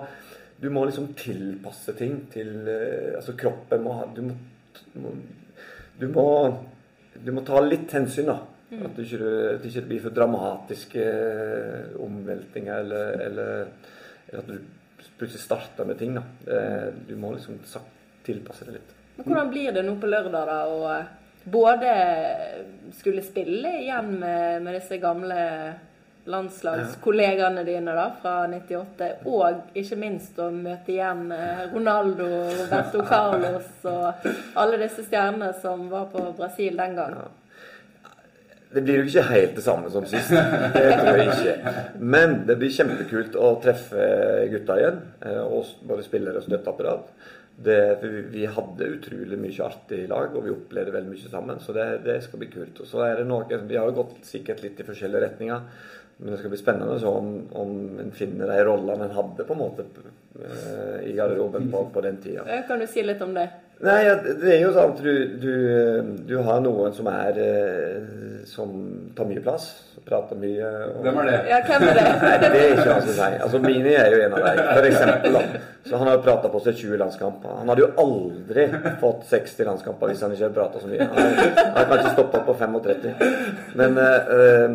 du 0.59 0.69
må 0.75 0.85
liksom 0.89 1.13
tilpasse 1.19 1.95
ting 1.99 2.25
til 2.33 2.67
eh, 2.67 3.15
Altså, 3.17 3.37
kroppen 3.39 3.83
må 3.85 3.95
ha 4.01 4.07
Du 4.15 4.25
du 5.99 6.07
må, 6.09 6.27
du 7.25 7.33
må 7.35 7.43
ta 7.47 7.61
litt 7.61 7.91
hensyn, 7.95 8.31
da. 8.31 8.39
At 8.69 8.97
det 8.97 9.07
ikke, 9.07 9.29
at 9.55 9.63
det 9.63 9.71
ikke 9.71 9.87
blir 9.89 10.03
for 10.05 10.17
dramatiske 10.17 11.05
eh, 11.05 11.95
omveltninger, 12.05 12.83
eller, 12.85 13.23
eller, 13.27 13.71
eller 14.29 14.43
at 14.43 14.51
du 14.51 15.07
plutselig 15.19 15.41
starter 15.41 15.89
med 15.89 15.99
ting. 15.99 16.19
da. 16.19 16.25
Du 17.09 17.17
må 17.17 17.33
liksom 17.35 17.57
tilpasse 18.27 18.69
det 18.69 18.77
litt. 18.77 18.93
Men 19.17 19.27
hvordan 19.27 19.51
blir 19.51 19.73
det 19.75 19.83
nå 19.87 19.97
på 19.99 20.11
lørdag, 20.11 20.45
da? 20.47 20.59
å 20.69 21.49
både 21.49 21.93
skulle 22.99 23.25
spille 23.25 23.73
igjen 23.81 24.13
med, 24.21 24.63
med 24.63 24.77
disse 24.79 24.99
gamle 25.03 25.39
landslagskollegaene 26.29 27.65
dine 27.65 27.95
da, 27.97 28.11
fra 28.21 28.35
98, 28.53 29.09
og 29.33 29.79
ikke 29.79 29.97
minst 30.01 30.39
å 30.43 30.51
møte 30.53 30.93
igjen 30.93 31.31
eh, 31.33 31.63
Ronaldo, 31.73 32.27
Roberto 32.59 33.05
Carlos 33.13 33.87
og 33.89 34.29
alle 34.61 34.81
disse 34.83 35.07
stjernene 35.07 35.55
som 35.63 35.87
var 35.93 36.11
på 36.13 36.27
Brasil 36.37 36.77
den 36.77 36.99
gang. 36.99 37.17
Det 38.75 38.83
blir 38.85 38.99
jo 39.01 39.07
ikke 39.09 39.23
helt 39.31 39.55
det 39.57 39.63
samme 39.65 39.89
som 39.91 40.05
sist. 40.05 40.29
Det 40.29 40.91
tror 41.01 41.17
jeg 41.17 41.29
ikke. 41.33 41.75
Men 42.05 42.35
det 42.49 42.59
blir 42.61 42.73
kjempekult 42.75 43.37
å 43.41 43.55
treffe 43.65 44.09
gutta 44.53 44.77
igjen. 44.83 44.99
eh, 45.25 45.41
Og 45.41 45.71
både 45.89 46.05
spillere 46.05 46.37
og 46.43 46.45
støtteapparat. 46.45 47.07
Det, 47.59 47.79
vi- 48.31 48.45
hadde 48.47 48.87
utrolig 48.99 49.39
mye 49.41 49.65
artig 49.67 50.05
i 50.05 50.07
lag, 50.07 50.37
og 50.37 50.45
vi 50.45 50.53
opplevde 50.53 50.93
veldig 50.95 51.11
mye 51.11 51.31
sammen. 51.33 51.59
Så 51.65 51.73
det, 51.75 51.87
det 52.05 52.19
skal 52.23 52.39
bli 52.39 52.51
kult. 52.53 52.79
Og 52.85 52.87
så 52.87 53.01
er 53.09 53.17
det 53.17 53.27
noe 53.27 53.49
Vi 53.67 53.77
har 53.81 53.89
jo 53.89 53.97
gått 54.03 54.21
sikkert 54.29 54.63
litt 54.63 54.79
i 54.79 54.87
forskjellige 54.87 55.25
retninger. 55.25 55.61
Men 56.21 56.33
det 56.35 56.39
skal 56.41 56.51
bli 56.51 56.59
spennende 56.59 56.99
så 57.01 57.11
om, 57.15 57.33
om 57.55 57.73
en 58.03 58.13
finner 58.13 58.47
de 58.51 58.63
rollene 58.67 59.05
en 59.09 59.15
hadde 59.17 59.45
på 59.47 59.55
en 59.55 59.61
måte 59.65 59.85
eh, 60.43 61.09
i 61.11 61.13
garderoben 61.17 61.71
på, 61.71 61.85
på 61.95 62.01
den 62.03 62.17
tida. 62.23 62.45
Kan 62.69 62.81
du 62.83 62.87
si 62.91 63.03
litt 63.07 63.23
om 63.23 63.35
det? 63.37 63.49
Nei, 63.79 63.99
ja, 64.09 64.15
det 64.19 64.49
er 64.57 64.63
jo 64.65 64.71
sånn 64.75 64.95
at 64.97 65.03
du, 65.05 65.13
du, 65.39 65.53
du 66.27 66.33
har 66.43 66.63
noen 66.65 66.95
som 66.97 67.07
er 67.13 67.37
eh, 67.39 68.41
Som 68.51 68.73
tar 69.15 69.29
mye 69.29 69.43
plass. 69.45 69.69
Prater 70.09 70.39
mye. 70.41 70.71
Og... 70.89 71.03
Hvem 71.05 71.21
er 71.23 71.29
det? 71.29 71.37
Ja, 71.53 71.59
hvem 71.69 71.85
er 71.87 71.99
det? 71.99 72.07
Nei, 72.25 72.35
det 72.43 72.49
er 72.49 72.73
ikke 72.73 72.89
han 72.89 73.05
som 73.05 73.13
sier. 73.13 73.37
Altså, 73.45 73.61
Mini 73.63 73.93
er 73.95 74.15
jo 74.15 74.23
en 74.25 74.35
av 74.39 74.47
dem, 74.47 74.63
for 74.73 74.89
eksempel. 74.89 75.37
Da. 75.37 75.63
Så 75.89 75.97
han 75.97 76.07
har 76.07 76.19
jo 76.19 76.23
prata 76.23 76.49
på 76.53 76.61
seg 76.61 76.77
20 76.77 76.99
landskamper. 77.01 77.55
Han 77.61 77.71
hadde 77.73 77.85
jo 77.87 77.89
aldri 78.03 78.67
fått 79.01 79.23
60 79.31 79.69
landskamper 79.71 80.11
hvis 80.11 80.25
han 80.25 80.35
ikke 80.35 80.45
hadde 80.45 80.59
prata 80.59 80.83
så 80.83 80.91
mye. 80.91 81.07
Han, 81.15 81.31
har 81.77 81.87
kan 81.89 82.03
ikke 82.03 82.13
stoppe 82.17 82.43
på 82.45 82.57
35. 82.61 83.15
Men 83.81 83.97
eh, 84.03 84.67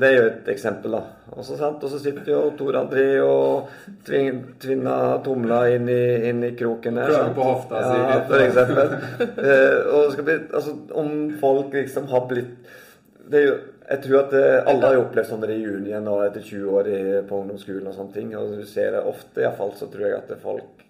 det 0.00 0.08
er 0.08 0.16
jo 0.16 0.24
et 0.30 0.48
eksempel, 0.54 0.96
da. 0.96 1.02
Og 1.34 1.44
så, 1.44 1.98
sitter 1.98 2.30
jo 2.30 2.40
Tor 2.56 2.78
André 2.78 3.06
og 3.24 3.72
tving, 4.06 4.40
tvinna 4.62 5.18
tomla 5.24 5.64
inn 5.74 5.88
i, 5.90 6.04
inn 6.30 6.44
i 6.46 6.54
kroken 6.56 7.00
der. 7.00 7.10
Klager 7.12 7.36
på 7.36 7.48
hofta 7.50 7.82
si 7.82 7.98
Ja, 8.00 8.16
for 8.30 8.46
eksempel. 8.46 8.96
Eh, 9.44 9.92
og 9.98 10.24
bli, 10.24 10.38
altså, 10.54 10.76
om 10.96 11.12
folk 11.40 11.74
liksom 11.76 12.08
har 12.12 12.24
blitt 12.30 12.80
det 13.30 13.42
Jeg 13.44 14.00
tror 14.06 14.18
at 14.22 14.32
eh, 14.38 14.62
alle 14.70 14.86
har 14.86 14.94
jo 14.96 15.02
opplevd 15.04 15.28
sånn 15.28 15.44
juni 15.50 15.92
nå 16.00 16.14
etter 16.24 16.40
20 16.40 16.78
år 16.78 16.88
i, 16.88 17.02
på 17.28 17.42
ungdomsskolen 17.42 17.90
og 17.90 17.96
sånne 17.98 18.16
ting. 18.16 18.30
Og 18.38 18.54
du 18.56 18.64
ser 18.68 18.94
det 18.96 19.02
ofte, 19.04 19.42
iallfall, 19.44 19.74
så 19.76 19.90
tror 19.92 20.06
jeg 20.08 20.16
at 20.22 20.32
folk 20.40 20.84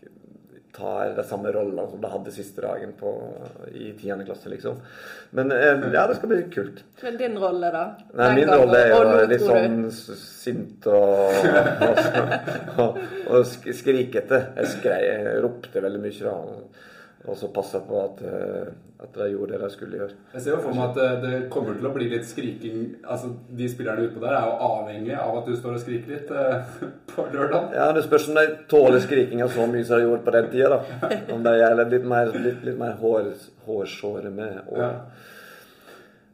tar 0.74 1.12
de 1.14 1.24
samme 1.26 1.52
rollene 1.54 1.86
som 1.90 2.00
de 2.02 2.10
hadde 2.10 2.32
siste 2.34 2.62
dagen 2.64 2.94
på, 2.98 3.10
i 3.70 3.92
10. 3.92 4.24
klasse, 4.26 4.50
liksom. 4.50 4.80
Men 5.38 5.52
eh, 5.54 5.84
ja, 5.94 6.06
det 6.10 6.16
skal 6.18 6.32
bli 6.32 6.40
kult. 6.54 6.82
Men 7.02 7.18
din 7.20 7.38
rolle, 7.38 7.70
da? 7.74 7.84
Nei, 8.18 8.30
min 8.40 8.50
rolle 8.50 8.80
er 8.80 8.94
jo 8.94 9.28
litt 9.30 9.44
sånn 9.44 9.86
sint 9.94 10.88
og, 10.90 11.46
og, 11.90 12.80
og, 12.82 12.98
og 13.30 13.46
skrikete. 13.46 14.40
Jeg, 14.58 14.72
skrei, 14.74 14.98
jeg 15.06 15.38
ropte 15.44 15.84
veldig 15.84 16.02
mye 16.02 16.26
da. 16.26 16.34
Og 17.24 17.36
så 17.40 17.48
passa 17.48 17.78
på 17.80 17.96
at, 18.04 18.18
eh, 18.20 18.66
at 19.00 19.14
de 19.16 19.30
gjorde 19.32 19.54
det 19.54 19.60
de 19.62 19.68
skulle 19.72 19.96
gjøre. 19.96 20.16
Jeg 20.34 20.42
ser 20.44 20.50
jo 20.50 20.58
for 20.60 20.76
meg 20.76 20.90
at 20.90 20.98
det, 20.98 21.08
det 21.22 21.38
kommer 21.52 21.74
til 21.78 21.86
å 21.88 21.92
bli 21.94 22.08
litt 22.12 22.26
skriking 22.28 22.82
Altså, 23.00 23.30
De 23.48 23.68
spillerne 23.72 24.04
utpå 24.10 24.20
der 24.20 24.36
er 24.36 24.44
jo 24.50 24.58
avhengig 24.68 25.14
av 25.16 25.38
at 25.40 25.48
du 25.48 25.54
står 25.56 25.78
og 25.78 25.80
skriker 25.80 26.12
litt 26.12 26.30
eh, 26.30 26.74
på 27.14 27.24
lørdag. 27.32 27.72
Ja, 27.78 27.86
Det 27.96 28.04
spørs 28.04 28.28
om 28.28 28.36
de 28.40 28.44
tåler 28.68 29.00
skrikinga 29.00 29.48
så 29.48 29.66
mye 29.72 29.84
som 29.88 29.98
de 30.02 30.04
gjorde 30.08 30.24
på 30.28 30.36
den 30.36 30.50
tida. 30.52 30.68
da. 30.76 31.10
Om 31.34 31.46
de 31.48 31.54
er 31.64 31.80
litt 31.84 32.04
mer, 32.12 32.32
litt, 32.36 32.60
litt 32.68 32.78
mer 32.80 32.98
hår, 33.00 33.32
hårsåre 33.66 34.30
med 34.30 34.60
året 34.68 34.84
Ja. 34.84 34.92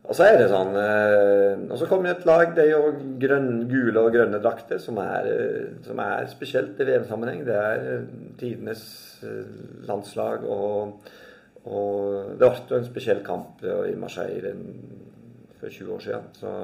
Og 0.09 0.17
så 0.17 0.27
er 0.27 0.39
det 0.41 0.49
sånn 0.51 0.75
eh, 0.81 1.61
Og 1.71 1.77
så 1.79 1.87
kommer 1.91 2.15
et 2.15 2.27
lag, 2.29 2.55
det 2.57 2.65
er 2.65 2.73
jo 2.73 2.95
grønne, 3.21 3.67
gule 3.71 4.03
og 4.03 4.15
grønne 4.15 4.41
drakter, 4.43 4.81
som 4.83 4.99
er, 5.03 5.29
eh, 5.29 5.73
som 5.87 6.01
er 6.03 6.29
spesielt 6.33 6.81
i 6.81 6.87
VM-sammenheng. 6.89 7.43
Det 7.47 7.57
er 7.57 7.89
eh, 7.95 8.07
tidenes 8.41 8.85
landslag. 9.85 10.47
Og, 10.49 11.11
og 11.69 12.37
det 12.41 12.49
ble 12.49 12.73
jo 12.73 12.79
en 12.81 12.89
spesiell 12.89 13.21
kamp 13.27 13.61
i 13.63 13.93
Marseille 14.01 14.55
for 15.61 15.69
20 15.69 15.93
år 15.93 16.07
siden. 16.07 16.31
Så, 16.41 16.55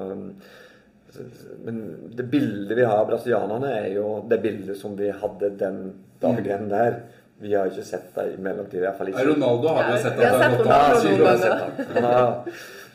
men 1.63 1.77
det 2.17 2.25
bildet 2.31 2.73
vi 2.77 2.85
har 2.85 3.03
av 3.03 3.11
brasilianerne, 3.11 3.69
er 3.77 3.91
jo 3.93 4.07
det 4.29 4.41
bildet 4.41 4.79
som 4.79 4.97
vi 4.97 5.11
hadde 5.13 5.53
den 5.61 5.79
dagen 6.21 6.67
der. 6.73 6.99
Vi 7.39 7.53
har 7.53 7.67
ikke 7.69 7.83
sett 7.85 8.15
det 8.15 8.23
i 8.33 8.37
mellomtiden. 8.41 8.81
I 8.81 8.85
hvert 8.87 8.97
fall 8.97 9.07
ikke. 9.11 9.25
Ronaldo 9.27 9.67
har 9.75 9.83
vi 9.83 9.91
jo 9.91 9.97
Ja, 9.97 10.01
sett 10.01 10.17
vi 10.17 10.23
at 10.25 10.31
har 10.31 10.39
det 10.39 10.47
har 10.47 10.49
sett 10.49 10.65
Ronaldo 10.65 11.01
kilo. 11.07 11.25
ganger. 11.25 11.93
Han 11.93 12.03
har- 12.03 12.43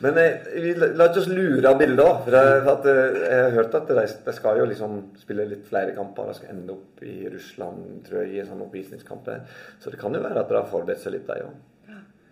Men 0.03 0.17
eh, 0.17 0.33
vi 0.59 0.73
la 0.75 1.05
oss 1.07 1.27
lure 1.27 1.69
av 1.69 1.77
bildet 1.79 2.03
òg. 2.05 2.23
For, 2.25 2.31
jeg- 2.35 2.63
for 2.63 2.71
at, 2.73 2.85
eh, 2.85 3.19
jeg 3.31 3.43
har 3.43 3.51
hørt 3.51 3.75
at 3.75 3.87
de, 3.87 4.07
de 4.25 4.33
skal 4.33 4.57
jo 4.57 4.65
liksom 4.65 4.97
spille 5.17 5.45
litt 5.47 5.65
flere 5.69 5.95
kamper. 5.95 6.27
De 6.27 6.33
skal 6.33 6.49
ende 6.49 6.71
opp 6.73 7.03
i 7.03 7.29
Russland, 7.31 8.03
tror 8.03 8.23
jeg, 8.25 8.33
i 8.35 8.39
en 8.41 8.47
sånn 8.47 8.65
oppvisningskamp 8.67 9.23
der. 9.23 9.41
Så 9.79 9.89
det 9.91 9.99
kan 10.01 10.13
jo 10.13 10.19
være 10.19 10.39
at 10.43 10.49
de 10.49 10.55
har 10.55 10.65
forberedt 10.67 10.99
seg 10.99 11.13
litt, 11.13 11.25
de 11.27 11.33
òg. 11.47 11.53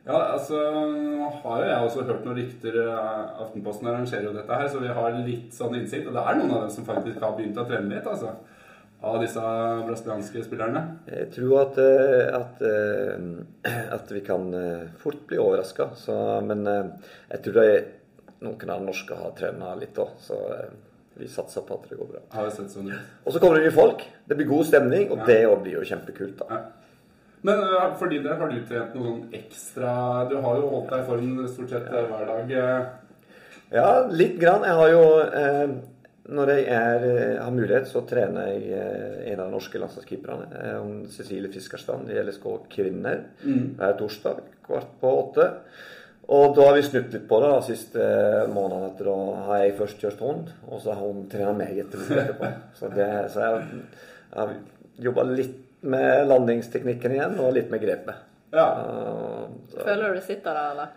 Ja, 0.03 0.33
altså 0.33 0.57
nå 0.57 1.31
har 1.43 1.61
jo 1.61 1.69
jeg 1.69 1.87
også 1.87 2.03
hørt 2.09 2.25
noen 2.25 2.35
rykter. 2.41 2.75
eh, 2.75 3.41
Aftenposten 3.45 3.87
arrangerer 3.87 4.23
jo 4.23 4.33
dette 4.33 4.49
her, 4.51 4.67
så 4.67 4.81
vi 4.81 4.87
har 4.87 5.11
litt 5.23 5.51
sånn 5.53 5.75
innsikt. 5.79 6.07
Og 6.07 6.13
det 6.13 6.23
er 6.27 6.35
noen 6.41 6.51
av 6.51 6.61
dem 6.67 6.69
som 6.71 6.83
faktisk 6.83 7.19
har 7.21 7.37
begynt 7.37 7.55
å 7.55 7.67
trene 7.69 7.87
litt, 7.95 8.03
altså. 8.05 8.35
Av 9.01 9.15
disse 9.17 9.41
brasilianske 9.87 10.43
spillerne. 10.45 10.81
Jeg 11.09 11.31
tror 11.33 11.55
at, 11.63 11.77
eh, 11.81 12.27
at, 12.37 12.59
eh, 12.61 13.71
at 13.97 14.11
vi 14.13 14.21
kan 14.21 14.45
eh, 14.53 14.83
fort 15.01 15.23
bli 15.29 15.39
overraska. 15.41 15.87
Men 16.45 16.61
jeg 16.67 17.41
tror 17.41 17.57
det 17.57 17.71
noen 18.41 18.69
av 18.73 18.79
de 18.83 18.85
norske 18.91 19.17
har 19.17 19.33
trena 19.37 19.73
litt 19.77 19.97
òg, 20.01 20.13
så 20.21 20.37
vi 21.17 21.27
satser 21.29 21.65
på 21.65 21.75
at 21.77 21.89
det 21.89 21.97
går 21.97 22.11
bra. 22.13 22.21
Har 22.33 22.47
jo 22.47 22.53
sett 22.55 22.71
sånn 22.73 22.91
ut. 22.91 23.09
Og 23.25 23.33
så 23.33 23.41
kommer 23.41 23.57
det 23.59 23.67
nye 23.67 23.75
folk. 23.75 24.05
Det 24.25 24.37
blir 24.37 24.49
god 24.49 24.69
stemning, 24.69 25.09
og 25.11 25.17
Ja. 25.19 25.25
det 25.25 25.41
òg 25.49 25.61
blir 25.65 25.73
jo 25.79 25.83
kjempekult. 25.85 26.37
da. 26.37 26.45
Ja. 26.49 26.61
Men 27.43 27.57
for 27.97 28.07
din 28.07 28.21
del, 28.23 28.35
har 28.37 28.49
du 28.49 28.65
trent 28.65 28.93
noe 28.93 29.03
sånn 29.03 29.33
ekstra 29.33 30.29
Du 30.29 30.35
har 30.41 30.59
jo 30.61 30.67
holdt 30.69 30.91
deg 30.91 30.99
i 30.99 31.07
form 31.07 31.47
stort 31.47 31.69
sett 31.69 31.89
hver 31.89 32.27
dag. 32.27 32.51
Ja, 33.71 34.05
litt 34.11 34.37
grann. 34.39 34.65
Jeg 34.67 34.77
har 34.77 34.89
jo 34.91 35.03
eh, 35.21 35.67
Når 36.31 36.49
jeg 36.53 36.67
er, 36.71 37.05
eh, 37.11 37.39
har 37.43 37.51
mulighet, 37.51 37.87
så 37.91 38.05
trener 38.07 38.53
jeg 38.53 38.69
eh, 38.71 39.31
en 39.31 39.39
av 39.39 39.49
de 39.49 39.55
norske 39.55 39.79
landslagskeeperne. 39.81 40.47
Eh, 40.55 40.91
Cecilie 41.11 41.51
Fiskarstrand 41.51 42.11
i 42.11 42.19
LSK 42.21 42.45
kvinner. 42.71 43.25
Mm. 43.43 43.73
Hver 43.79 43.97
torsdag 43.99 44.39
kvart 44.63 44.93
på 45.01 45.11
åtte. 45.25 45.47
Og 46.31 46.55
da 46.55 46.69
har 46.69 46.77
vi 46.77 46.85
snudd 46.87 47.11
litt 47.11 47.27
på 47.27 47.39
det 47.43 47.49
de 47.51 47.65
siste 47.67 48.05
månedene. 48.53 48.93
etter 48.93 49.09
Da 49.09 49.17
har 49.49 49.63
jeg 49.65 49.77
først 49.81 50.05
kjørt 50.05 50.23
hund, 50.23 50.53
og 50.69 50.79
så 50.79 50.95
har 50.95 51.03
hun 51.03 51.25
trent 51.31 51.57
meg 51.59 51.81
etterpå. 51.83 52.51
Så, 52.79 52.91
det, 52.95 53.09
så 53.33 53.41
jeg, 53.43 53.81
jeg 54.31 54.39
har 54.39 54.53
jobba 55.09 55.25
litt 55.27 55.57
med 55.81 56.27
landingsteknikken 56.29 57.17
igjen, 57.17 57.39
og 57.41 57.55
litt 57.57 57.71
med 57.73 57.81
grepet. 57.83 58.27
Ja. 58.53 58.67
Uh, 58.85 59.75
Føler 59.75 60.13
du 60.13 60.19
du 60.19 60.23
sitter 60.23 60.55
der, 60.55 60.71
eller? 60.75 60.95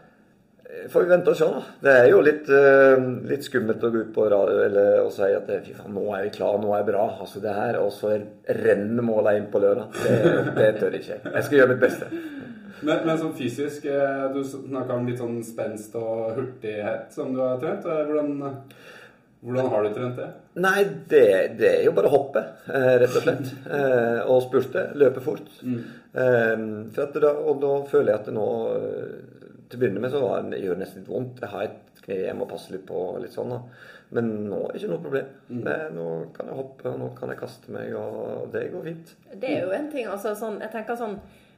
Får 0.91 1.05
vi 1.05 1.11
vente 1.11 1.33
og 1.33 1.37
se, 1.39 1.49
da. 1.51 1.63
Det 1.85 1.93
er 2.01 2.09
jo 2.11 2.21
litt, 2.25 2.49
eh, 2.49 3.05
litt 3.31 3.45
skummelt 3.47 3.85
å 3.85 3.91
gå 3.93 4.05
ut 4.07 4.15
på 4.15 4.27
radio 4.33 4.63
eller 4.65 5.03
og 5.05 5.13
si 5.15 5.29
at 5.29 5.51
eh, 5.53 5.61
fy 5.65 5.75
faen, 5.77 5.93
nå 5.97 6.05
er 6.17 6.27
vi 6.27 6.33
klar, 6.39 6.57
nå 6.61 6.73
er 6.73 6.83
jeg 6.83 6.89
bra. 6.93 7.05
Altså 7.25 7.43
det 7.45 7.55
her, 7.57 7.79
Og 7.83 7.93
så 7.93 8.15
renner 8.49 9.05
måla 9.05 9.37
inn 9.39 9.51
på 9.53 9.61
lørdag. 9.63 9.93
Det, 10.03 10.17
det 10.59 10.71
tør 10.81 10.97
ikke 10.99 11.13
jeg. 11.15 11.23
Jeg 11.35 11.47
skal 11.49 11.59
gjøre 11.61 11.75
mitt 11.75 11.85
beste. 11.85 12.11
Men, 12.85 13.05
men 13.07 13.21
sånn 13.21 13.37
fysisk, 13.39 13.87
eh, 13.87 14.27
du 14.35 14.43
snakka 14.45 14.99
om 14.99 15.07
litt 15.09 15.21
sånn 15.23 15.39
spenst 15.47 15.95
og 16.01 16.35
hurtighet 16.39 17.13
som 17.15 17.33
du 17.37 17.41
har 17.45 17.61
trent. 17.63 17.87
Eh, 17.87 18.03
Hvordan, 18.09 18.35
hvordan 19.45 19.67
har 19.69 19.85
du 19.85 19.93
trent 19.93 20.17
det? 20.17 20.27
Nei, 20.65 20.81
det, 21.11 21.25
det 21.61 21.71
er 21.71 21.83
jo 21.85 21.93
bare 21.97 22.09
å 22.09 22.15
hoppe, 22.17 22.43
eh, 22.73 22.91
rett 23.05 23.17
og 23.21 23.25
slett. 23.27 23.51
Eh, 23.69 24.21
og 24.25 24.43
spurte. 24.47 24.89
Løpe 24.97 25.21
fort. 25.25 25.49
Mm. 25.63 25.83
for 26.95 27.03
at 27.05 27.17
da, 27.21 27.31
og 27.35 27.57
da 27.63 27.73
føler 27.91 28.13
jeg 28.13 28.21
at 28.21 28.29
det 28.31 28.35
nå 28.37 28.49
eh, 28.79 29.44
Til 29.75 29.81
å 29.81 29.83
begynne 29.83 30.03
med 30.05 30.13
så 30.15 30.21
var 30.23 30.45
det, 30.47 30.61
gjør 30.63 30.77
det 30.79 30.85
nesten 30.85 31.03
litt 31.03 31.11
vondt. 31.11 31.41
Jeg 31.43 31.51
har 31.51 31.65
et 31.67 32.03
kne 32.05 32.19
jeg 32.21 32.37
må 32.39 32.47
passe 32.47 32.71
litt 32.71 32.85
på. 32.87 32.95
og 32.95 33.23
litt 33.25 33.35
sånn 33.35 33.51
da. 33.51 33.59
Men 34.15 34.29
nå 34.47 34.61
er 34.69 34.75
det 34.77 34.83
ikke 34.83 34.91
noe 34.93 35.03
problem. 35.03 35.31
Det, 35.65 35.79
nå 35.97 36.05
kan 36.37 36.51
jeg 36.51 36.59
hoppe, 36.61 36.91
og 36.93 37.01
nå 37.01 37.09
kan 37.19 37.33
jeg 37.33 37.41
kaste 37.41 37.73
meg, 37.75 37.95
og 37.99 38.53
det 38.55 38.69
går 38.71 38.85
fint. 38.87 39.15
Det 39.33 39.51
er 39.51 39.65
jo 39.65 39.73
en 39.75 39.89
ting, 39.91 40.07
altså 40.07 40.37
sånn 40.39 40.61
Jeg 40.63 40.71
tenker 40.71 41.01
sånn 41.01 41.17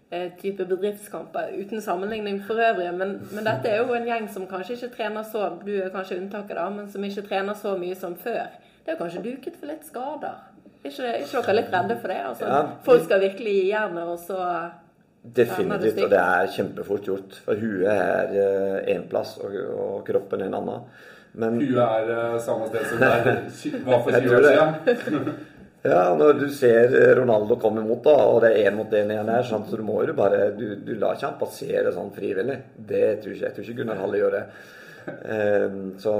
eh, 0.08 0.30
type 0.40 0.64
bedriftskamper 0.70 1.52
uten 1.58 1.85
sammenligning 1.85 2.40
for 2.46 2.62
øvrig, 2.62 2.88
men, 2.96 3.18
men 3.35 3.44
dette 3.44 3.68
er 3.68 3.82
jo 3.82 3.92
en 3.99 4.08
gjeng 4.08 4.30
som 4.32 4.49
kanskje 4.49 4.78
ikke 4.78 4.94
trener 4.96 5.26
så 5.28 5.50
Du 5.66 5.75
er 5.76 5.92
kanskje 5.92 6.23
unntaket, 6.23 6.56
da, 6.56 6.70
men 6.73 6.88
som 6.88 7.04
ikke 7.04 7.26
trener 7.28 7.58
så 7.61 7.76
mye 7.76 7.99
som 7.99 8.16
før. 8.16 8.56
Det 8.80 8.94
er 8.94 8.96
jo 8.96 9.02
kanskje 9.04 9.26
duket 9.26 9.61
for 9.61 9.68
litt 9.68 9.85
skader. 9.85 10.40
Er 10.87 10.92
ikke, 10.94 11.12
ikke 11.26 11.42
dere 11.42 11.58
litt 11.58 11.73
redde 11.75 12.00
for 12.00 12.14
det? 12.14 12.20
Altså, 12.30 12.49
Ja. 12.49 12.64
Folk 12.87 13.04
skal 13.04 13.20
virkelig 13.26 13.56
gi 13.58 13.68
jernet, 13.75 14.06
og 14.06 14.18
så 14.23 14.40
Definitivt, 15.35 15.99
og 16.04 16.11
det 16.12 16.23
er 16.23 16.52
kjempefort 16.54 17.09
gjort. 17.09 17.37
For 17.47 17.59
huet 17.59 17.88
er 17.90 18.87
én 18.95 19.06
plass, 19.11 19.37
og, 19.42 19.54
og 19.75 20.00
kroppen 20.06 20.45
en 20.47 20.59
annen. 20.61 20.88
Men 21.37 21.59
Huet 21.61 21.83
er 21.83 22.12
eh, 22.14 22.38
samme 22.40 22.68
sted 22.71 22.87
som 22.88 23.02
det 23.02 23.80
var 23.88 24.00
for 24.04 24.14
Jeg 24.14 24.25
20 24.25 24.37
år 24.38 24.47
siden. 24.47 25.35
ja, 25.85 26.04
når 26.16 26.38
du 26.40 26.47
ser 26.52 26.95
Ronaldo 27.18 27.59
komme 27.61 27.85
mot, 27.85 28.00
da, 28.04 28.14
og 28.30 28.40
det 28.45 28.54
er 28.54 28.71
én 28.71 28.78
mot 28.78 28.95
én 28.97 29.12
igjen 29.12 29.33
her, 29.35 29.45
så 29.45 29.61
du 29.68 29.83
må 29.85 29.99
jo 30.06 30.14
bare 30.16 30.50
Du, 30.56 30.64
du 30.80 30.95
lar 30.95 31.18
ikke 31.18 31.28
han 31.28 31.37
passere 31.42 31.92
sånn 31.92 32.14
frivillig. 32.16 32.56
Det 32.76 33.04
tror 33.21 33.37
ikke 33.37 33.45
jeg. 33.45 33.56
tror 33.59 33.68
ikke 33.68 33.78
Gunnar 33.83 34.00
Halle 34.00 34.23
gjør 34.23 34.38
det. 34.38 34.47
Ehm, 35.06 35.83
så 36.02 36.14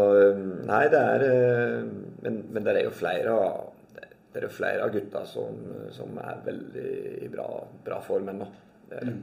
Nei, 0.69 0.85
det 0.93 1.01
er 1.01 1.25
eh, 1.31 1.81
men, 2.23 2.43
men 2.53 2.67
det 2.67 2.77
er 2.77 2.85
jo 2.87 2.95
flere 2.95 3.33
av 3.33 3.73
det 4.37 4.43
er 4.43 4.51
jo 4.51 4.53
flere 4.53 4.85
av 4.85 4.91
gutta 4.93 5.23
som, 5.25 5.63
som 5.97 6.19
er 6.21 6.43
veldig 6.45 6.89
i 7.25 7.29
bra, 7.33 7.47
bra 7.87 8.03
form 8.05 8.27
ennå. 8.29 8.45
Er. 8.93 9.15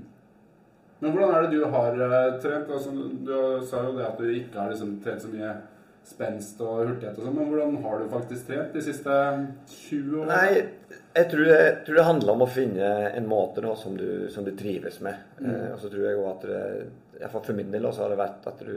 Men 1.03 1.11
hvordan 1.11 1.35
er 1.35 1.45
det 1.45 1.59
du 1.59 1.67
har 1.73 2.01
eh, 2.07 2.33
trent? 2.43 2.71
Altså, 2.71 2.91
du 2.93 3.35
sa 3.67 3.83
jo 3.87 3.93
det 3.97 4.07
at 4.07 4.19
du 4.19 4.27
ikke 4.31 4.59
har 4.59 4.71
liksom 4.71 4.97
trent 5.03 5.23
så 5.23 5.31
mye 5.31 5.53
spenst 6.03 6.59
og 6.63 6.81
hurtighet 6.81 7.15
og 7.15 7.27
sånn, 7.27 7.35
men 7.37 7.49
hvordan 7.51 7.77
har 7.85 8.01
du 8.01 8.09
faktisk 8.11 8.49
trent 8.49 8.73
de 8.75 8.81
siste 8.83 9.13
20 9.71 10.17
årene? 10.19 10.33
Nei, 10.33 10.97
jeg 11.15 11.29
tror 11.31 11.47
jeg 11.47 11.77
tror 11.85 11.99
det 11.99 12.05
handler 12.09 12.33
om 12.33 12.43
å 12.43 12.49
finne 12.51 12.89
en 13.13 13.29
måte 13.29 13.63
da, 13.63 13.71
som, 13.79 13.95
du, 13.99 14.27
som 14.33 14.43
du 14.47 14.51
trives 14.59 14.99
med. 15.05 15.19
Eh, 15.43 15.69
og 15.71 15.79
så 15.79 15.91
tror 15.91 16.07
jeg 16.07 16.19
også 16.19 16.33
at 16.33 16.45
det, 16.49 16.61
iallfall 17.21 17.45
for 17.47 17.59
min 17.59 17.71
del 17.71 17.87
også 17.87 18.03
har 18.03 18.13
det 18.13 18.19
vært 18.19 18.47
at 18.51 18.63
du 18.67 18.75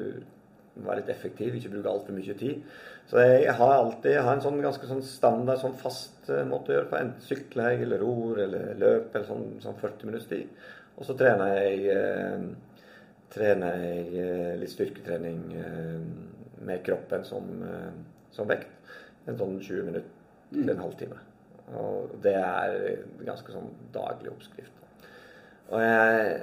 være 0.84 1.00
litt 1.00 1.10
effektiv, 1.12 1.56
ikke 1.56 1.72
bruke 1.72 1.90
altfor 1.90 2.16
mye 2.16 2.36
tid. 2.38 2.62
Så 3.08 3.22
jeg, 3.22 3.54
har 3.58 3.74
alltid 3.76 4.16
jeg 4.16 4.24
har 4.26 4.36
en 4.36 4.42
sånn 4.44 4.62
ganske 4.64 4.88
sånn 4.88 5.02
standard, 5.06 5.60
sånn 5.62 5.76
fast 5.80 6.30
eh, 6.32 6.44
måte 6.48 6.72
å 6.72 6.76
gjøre 6.76 6.90
på. 6.90 6.98
Enten 7.00 7.26
sykler 7.26 7.72
jeg, 7.72 7.84
eller 7.86 8.02
ror, 8.02 8.40
eller 8.42 8.72
løp, 8.80 9.14
eller 9.14 9.28
sånn, 9.28 9.46
sånn 9.62 9.78
40 9.80 10.10
minutters 10.10 10.30
tid. 10.32 10.66
Og 10.96 11.06
så 11.06 11.16
trener 11.18 11.54
jeg, 11.60 11.94
eh, 11.94 12.90
trener 13.36 13.84
jeg 13.84 14.24
eh, 14.24 14.52
litt 14.60 14.74
styrketrening 14.74 15.40
eh, 15.60 16.02
med 16.66 16.82
kroppen 16.86 17.24
som, 17.28 17.48
eh, 17.68 17.92
som 18.34 18.50
vekt. 18.50 18.72
En 19.26 19.38
sånn 19.38 19.56
20 19.60 19.88
minutter 19.88 20.12
til 20.52 20.74
en 20.74 20.82
halvtime. 20.82 21.22
Og 21.76 22.12
det 22.22 22.36
er 22.38 22.76
ganske 23.26 23.54
sånn 23.54 23.72
daglig 23.94 24.30
oppskrift. 24.30 24.74
Og 25.66 25.82
jeg 25.82 26.36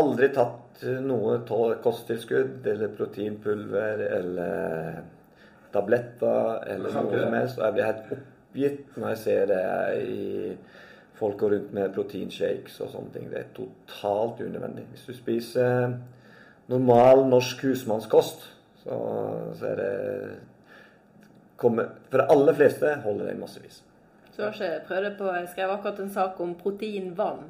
aldri 0.00 0.28
tatt 0.32 0.84
noe 1.04 1.40
kosttilskudd 1.84 2.66
eller 2.66 2.94
proteinpulver 2.96 4.04
eller 4.08 5.02
tabletter 5.72 6.62
eller 6.66 6.96
noe 6.96 7.18
som 7.24 7.36
helst. 7.36 7.58
Og 7.58 7.66
jeg 7.66 7.76
blir 7.76 7.88
helt 7.88 8.14
oppgitt 8.16 8.96
når 8.96 9.12
jeg 9.14 9.22
ser 9.24 9.52
det 9.52 9.64
i 10.06 10.56
folk 11.22 11.38
går 11.38 11.54
rundt 11.54 11.76
med 11.76 11.92
proteinshakes 11.94 12.80
og 12.82 12.90
sånne 12.94 13.14
ting. 13.14 13.28
Det 13.30 13.42
er 13.42 13.52
totalt 13.56 14.40
unødvendig. 14.42 14.88
Hvis 14.94 15.06
du 15.06 15.14
spiser 15.16 15.94
normal 16.72 17.26
norsk 17.28 17.62
husmannskost, 17.68 18.48
så, 18.82 18.98
så 19.58 19.70
er 19.70 19.78
det 19.78 19.92
kommer, 21.56 21.92
For 22.10 22.18
de 22.18 22.34
aller 22.34 22.58
fleste 22.58 22.94
holder 23.04 23.28
det 23.28 23.36
i 23.36 23.40
massevis. 23.40 23.82
Så 24.32 24.40
du 24.40 24.46
har 24.48 24.54
ikke 24.56 24.86
prøvd 24.88 25.04
det 25.04 25.16
på 25.18 25.34
Jeg 25.36 25.48
skrev 25.52 25.70
akkurat 25.70 26.00
en 26.00 26.10
sak 26.10 26.40
om 26.40 26.54
proteinvann. 26.58 27.44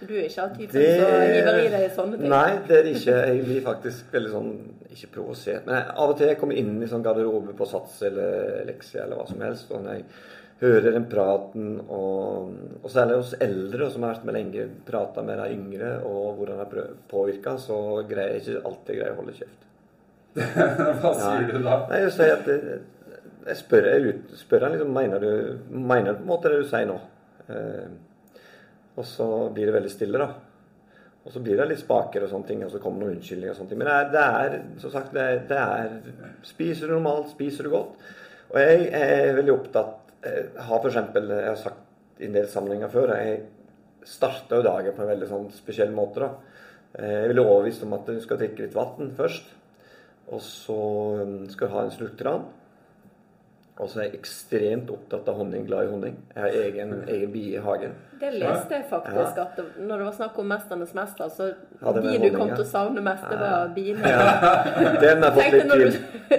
Du 0.00 0.12
er 0.12 0.26
ikke 0.28 0.42
av 0.42 0.56
typen 0.56 0.72
Det- 0.76 1.00
som 1.00 1.20
hiver 1.22 1.58
i 1.62 1.68
deg 1.72 1.90
sånne 1.96 2.18
ting? 2.20 2.28
Nei, 2.28 2.58
det 2.68 2.76
er 2.78 2.82
det 2.84 2.94
ikke. 2.96 3.14
Jeg 3.26 3.44
blir 3.46 3.62
faktisk 3.64 4.12
veldig 4.12 4.30
sånn 4.32 4.50
Ikke 4.96 5.10
provosert, 5.14 5.66
men 5.66 5.74
jeg, 5.76 5.84
av 5.96 6.10
og 6.10 6.16
til 6.16 6.28
jeg 6.28 6.38
kommer 6.40 6.56
inn 6.56 6.82
i 6.82 6.86
sånn 6.88 7.02
garderobe 7.04 7.52
på 7.56 7.66
Sats 7.68 7.98
eller 8.08 8.62
Leksia 8.64 9.02
eller 9.04 9.16
hva 9.20 9.26
som 9.28 9.40
helst, 9.44 9.70
og 9.70 9.82
når 9.84 9.92
jeg 9.98 10.04
hører 10.62 10.92
den 10.94 11.04
praten, 11.04 11.66
og, 11.92 12.54
og 12.82 12.88
særlig 12.90 13.18
hos 13.18 13.34
eldre 13.44 13.90
som 13.92 14.02
har 14.06 14.14
vært 14.14 14.24
med 14.24 14.34
lenge, 14.38 14.64
prata 14.86 15.20
med 15.22 15.36
de 15.36 15.50
yngre, 15.52 15.90
og 16.08 16.38
hvordan 16.38 16.62
de 16.62 16.80
er 16.80 16.94
påvirka, 17.10 17.58
så 17.60 17.76
greier 18.08 18.38
jeg 18.38 18.46
ikke 18.46 18.64
alltid 18.70 18.96
greier 19.02 19.12
å 19.12 19.20
holde 19.20 19.36
kjeft. 19.36 19.66
Hva 21.02 21.12
sier 21.20 21.52
du 21.52 21.58
da? 21.64 21.76
Nei, 21.90 22.00
jeg 22.06 22.12
sier 22.16 22.32
at 22.38 22.48
det, 22.48 22.80
jeg 23.46 23.56
spør, 23.60 23.90
jeg 23.92 24.08
ut, 24.14 24.32
spør 24.40 24.64
han 24.66 24.72
liksom 24.78 24.96
mener 24.96 25.20
du, 25.20 25.58
mener 25.76 26.12
du 26.16 26.22
på 26.22 26.24
en 26.24 26.32
måte 26.32 26.52
det 26.54 26.62
du 26.64 26.68
sier 26.72 26.88
nå? 26.88 26.96
Eh, 27.52 27.84
og 28.96 29.04
så 29.04 29.26
blir 29.54 29.68
det 29.68 29.76
veldig 29.76 29.92
stille, 29.92 30.20
da. 30.20 30.28
Og 31.26 31.32
så 31.34 31.42
blir 31.42 31.58
det 31.58 31.66
litt 31.72 31.82
spaker 31.82 32.22
og 32.22 32.30
sånne 32.30 32.46
ting, 32.48 32.60
og 32.62 32.70
så 32.70 32.78
kommer 32.82 33.02
noen 33.02 33.16
unnskyldninger 33.16 33.52
og 33.52 33.58
sånne 33.58 33.72
ting. 33.72 33.80
Men 33.80 33.88
det 33.90 33.96
er, 33.96 34.10
det 34.12 34.22
er 34.22 34.82
som 34.82 34.92
sagt, 34.94 35.12
det 35.16 35.24
er, 35.24 35.40
det 35.50 35.58
er 35.58 36.38
Spiser 36.46 36.86
du 36.86 36.94
normalt, 36.94 37.32
spiser 37.32 37.66
du 37.66 37.72
godt. 37.72 37.96
Og 38.52 38.60
jeg 38.62 38.86
er 38.94 39.32
veldig 39.34 39.54
opptatt 39.56 40.12
Jeg 40.22 40.66
har 40.68 40.78
for 40.78 40.86
eksempel, 40.86 41.32
jeg 41.34 41.48
har 41.50 41.58
sagt 41.58 42.22
i 42.22 42.28
en 42.28 42.36
del 42.36 42.46
sammenhenger 42.50 42.90
før, 42.90 43.12
jeg 43.18 43.42
starta 44.06 44.62
dagen 44.62 44.94
på 44.94 45.02
en 45.02 45.10
veldig 45.10 45.28
sånn 45.30 45.48
spesiell 45.54 45.90
måte. 45.94 46.22
da. 46.22 46.30
Eh, 46.94 47.10
Jeg 47.10 47.24
er 47.24 47.32
veldig 47.32 47.44
overbevist 47.44 47.82
om 47.86 47.96
at 47.98 48.06
du 48.06 48.20
skal 48.22 48.40
drikke 48.40 48.64
litt 48.64 48.78
vann 48.78 49.10
først. 49.18 49.50
Og 50.32 50.40
så 50.42 50.78
um, 51.22 51.34
skal 51.50 51.68
du 51.68 51.74
ha 51.74 51.84
en 51.84 51.92
slurk 51.94 52.16
tran. 52.18 52.46
Og 53.76 53.90
så 53.92 53.98
er 54.00 54.04
jeg 54.06 54.14
ekstremt 54.22 54.88
opptatt 54.88 55.26
av 55.28 55.34
honning, 55.36 55.66
glad 55.68 55.84
i 55.84 55.90
honning. 55.90 56.14
Jeg 56.34 56.42
har 56.42 56.54
egen, 56.64 56.92
egen 57.12 57.32
bie 57.32 57.58
i 57.58 57.60
hagen. 57.60 57.90
Det 58.20 58.30
leste 58.32 58.72
jeg 58.72 58.86
faktisk, 58.88 59.36
at 59.42 59.58
det, 59.58 59.64
når 59.84 59.96
det 60.00 60.06
var 60.06 60.12
snakk 60.16 60.38
om 60.40 60.46
'Mesternes 60.52 60.94
mester', 60.96 61.28
så 61.28 61.42
Ja, 61.82 61.92
de 61.92 62.30
du 62.30 62.36
kom 62.38 62.48
ja. 62.48 62.54
til 62.54 62.64
å 62.64 62.68
savne 62.68 63.02
mest, 63.04 63.24
det 63.30 63.38
var 63.40 63.68
biene. 63.74 64.00
Den 65.04 65.22
har 65.22 65.30
jeg 65.30 65.36
fått 65.36 65.52
litt 65.52 65.72
tid 65.72 65.92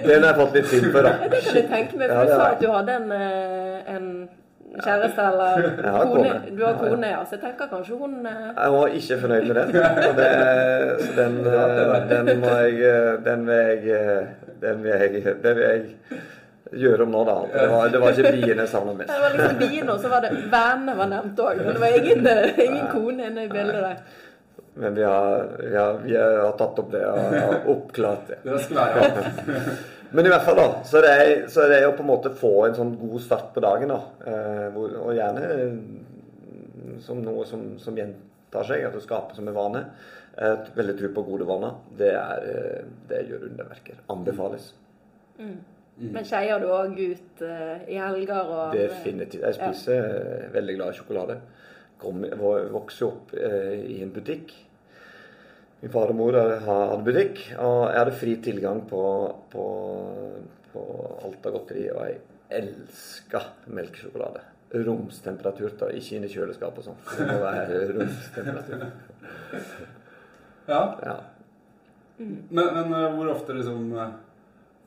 Den 0.08 0.22
har 0.22 0.32
jeg 0.32 0.40
fått 0.40 0.54
litt 0.58 0.66
tid 0.72 0.90
for, 0.92 1.02
da. 1.02 1.12
Det 1.30 1.40
kan 1.44 1.54
jeg 1.56 1.68
tenke 1.70 1.96
meg, 1.98 2.10
for 2.10 2.24
du 2.24 2.32
sa 2.34 2.48
at 2.50 2.60
du 2.60 2.66
hadde 2.72 2.92
en, 2.96 3.12
eh, 3.12 3.94
en 3.96 4.28
kjæreste 4.84 5.20
eller 5.30 5.70
har 5.94 6.04
kone. 6.10 6.32
Du 6.58 6.64
har 6.64 6.72
Ja, 6.72 6.82
ja. 6.82 6.88
kone, 6.88 7.06
ja. 7.06 7.20
Så 7.24 7.36
jeg 7.36 7.40
tenker 7.44 7.66
kanskje 7.70 7.94
hun 8.02 8.26
eh, 8.26 8.50
Jeg 8.56 8.72
var 8.72 8.86
ikke 8.98 9.20
fornøyd 9.22 9.46
med 9.46 9.54
den. 9.54 9.68
Det, 10.18 10.32
så 11.04 11.12
den, 11.22 11.38
eh, 11.46 12.08
den 12.10 12.40
må 12.42 12.50
jeg 12.66 13.24
Den 13.24 13.46
vil 13.46 13.86
jeg 13.86 14.26
Den 14.62 14.82
vil 14.82 14.90
jeg, 14.90 15.36
den 15.42 15.56
vil 15.56 15.64
jeg 15.64 15.84
gjøre 16.72 17.04
om 17.06 17.12
nå, 17.14 17.24
da. 17.28 17.36
Det 17.52 17.66
var, 17.72 17.90
det 17.92 18.00
var 18.02 18.14
ikke 18.14 18.32
biene 18.38 18.64
jeg 18.64 18.70
savna 18.72 18.94
mest. 18.94 19.10
Det 19.10 19.20
var 19.22 19.36
liksom 19.36 19.60
biene, 19.62 19.92
og 19.92 20.00
så 20.02 20.12
var 20.12 20.24
det 20.24 20.32
vennene 20.36 20.96
var 20.98 21.12
nevnt 21.12 21.44
òg. 21.44 21.60
Men 21.64 21.76
det 21.76 21.82
var 21.84 21.98
ingen, 22.00 22.26
eh, 22.32 22.64
ingen 22.64 22.88
kone 22.92 23.28
inne 23.30 23.44
i 23.46 23.52
bildet 23.52 23.84
der. 23.84 24.24
Men 24.78 24.94
vi 24.94 25.02
har, 25.02 25.46
vi 25.58 25.76
har, 25.76 25.96
vi 26.04 26.16
har 26.16 26.52
tatt 26.58 26.78
opp 26.78 26.90
det 26.92 27.02
og 27.02 27.32
har 27.34 27.64
oppklart 27.72 28.28
det. 28.30 28.36
det 28.44 28.60
skal 28.62 28.78
være 28.78 29.08
ja. 29.08 29.62
Men 30.10 30.26
i 30.26 30.30
hvert 30.32 30.44
fall, 30.46 30.56
da. 30.56 30.84
Så 30.88 31.02
det 31.04 31.14
er, 31.20 31.32
så 31.52 31.66
det 31.68 31.80
er 31.80 31.88
å 31.88 31.96
på 31.96 32.04
en 32.04 32.10
måte 32.12 32.30
få 32.32 32.52
en 32.64 32.76
sånn 32.76 32.94
god 33.00 33.24
start 33.24 33.50
på 33.56 33.64
dagen, 33.64 33.90
da. 33.92 33.98
Eh, 34.30 34.68
hvor, 34.76 34.94
og 35.02 35.16
gjerne 35.18 35.48
eh, 35.56 35.74
som 37.04 37.20
noe 37.24 37.44
som, 37.48 37.64
som 37.82 37.98
gjentar 37.98 38.68
seg, 38.70 38.86
at 38.88 38.94
du 38.96 39.02
skaper 39.04 39.36
som 39.36 39.50
en 39.50 39.56
vane. 39.56 39.82
Et 40.38 40.70
veldig 40.78 40.94
tro 41.00 41.10
på 41.16 41.26
gode 41.26 41.48
vaner. 41.48 41.74
Det, 41.98 42.12
er, 42.14 42.84
det 43.10 43.24
gjør 43.28 43.48
underverker. 43.50 43.98
Anbefales. 44.14 44.70
Men 45.98 46.26
skeier 46.26 46.62
du 46.62 46.68
òg 46.70 46.94
ut 46.94 47.42
uh, 47.42 47.80
i 47.90 47.98
helger 47.98 48.52
og 48.54 48.76
Definitivt. 48.76 49.42
Jeg 49.42 49.56
spiser 49.56 49.98
ja. 49.98 50.50
veldig 50.54 50.76
glad 50.78 50.94
i 50.94 50.98
sjokolade. 50.98 51.38
Vokser 51.98 52.70
vokste 52.74 53.08
opp 53.08 53.34
uh, 53.34 53.74
i 53.74 53.98
en 54.04 54.12
butikk. 54.14 54.54
Min 55.80 55.92
far 55.94 56.10
og 56.10 56.18
mor 56.18 56.34
hadde 56.34 57.02
butikk, 57.06 57.42
og 57.62 57.84
jeg 57.86 57.98
hadde 58.00 58.14
fri 58.18 58.32
tilgang 58.42 58.80
på, 58.90 59.02
på, 59.52 59.66
på 60.72 60.86
alt 61.26 61.46
av 61.46 61.54
godteri. 61.54 61.84
Og 61.94 62.00
jeg 62.06 62.18
elska 62.58 63.42
melkesjokolade. 63.66 64.42
romstemperatur, 64.72 65.70
da. 65.80 65.90
Ikke 65.94 66.16
inne 66.18 66.28
i 66.28 66.32
kjøleskapet 66.32 66.82
og 66.82 66.90
sånn. 66.90 67.02
Det 67.14 67.26
må 67.28 67.38
være 67.42 67.82
romstemperatur. 67.94 68.86
Ja. 70.68 70.80
Ja. 71.00 71.18
Men, 72.18 72.66
men 72.74 72.92
eh, 72.92 73.12
hvor 73.14 73.30
ofte 73.32 73.54
liksom 73.56 73.92
eh, 73.96 74.16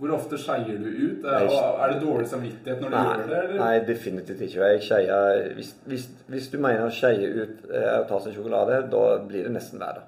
Hvor 0.02 0.16
ofte 0.16 0.38
skeier 0.42 0.80
du 0.82 0.88
ut? 0.90 1.26
Er, 1.30 1.44
er 1.46 1.92
det 1.92 2.00
dårlig 2.02 2.26
samvittighet 2.30 2.80
når 2.82 2.90
du 2.90 2.96
gjør 2.98 3.20
det, 3.20 3.42
eller? 3.44 3.58
Nei, 3.60 3.74
definitivt 3.86 4.40
ikke. 4.48 4.70
Jeg 4.72 4.80
skeier 4.88 5.44
hvis, 5.60 5.76
hvis, 5.86 6.08
hvis 6.32 6.48
du 6.50 6.58
mener 6.58 6.88
å 6.88 6.94
skeie 6.96 7.28
ut 7.36 7.68
er 7.70 8.00
å 8.00 8.08
ta 8.10 8.18
seg 8.24 8.34
sjokolade, 8.34 8.80
da 8.90 9.04
blir 9.28 9.46
det 9.46 9.52
nesten 9.54 9.78
hver 9.78 10.00
dag. 10.00 10.08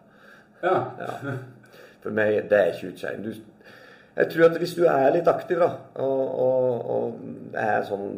Ja. 0.63 0.77
Ja. 0.97 1.35
For 2.01 2.15
meg, 2.15 2.39
det 2.49 2.57
er 2.57 2.71
ikke 2.73 2.89
utskeiing. 2.89 3.27
Jeg 4.15 4.31
tror 4.33 4.47
at 4.47 4.57
hvis 4.63 4.73
du 4.79 4.81
er 4.89 5.13
litt 5.13 5.29
aktiv, 5.29 5.61
da, 5.61 5.69
og, 6.01 6.23
og, 6.47 6.89
og 6.95 7.55
er 7.57 7.85
sånn 7.89 8.17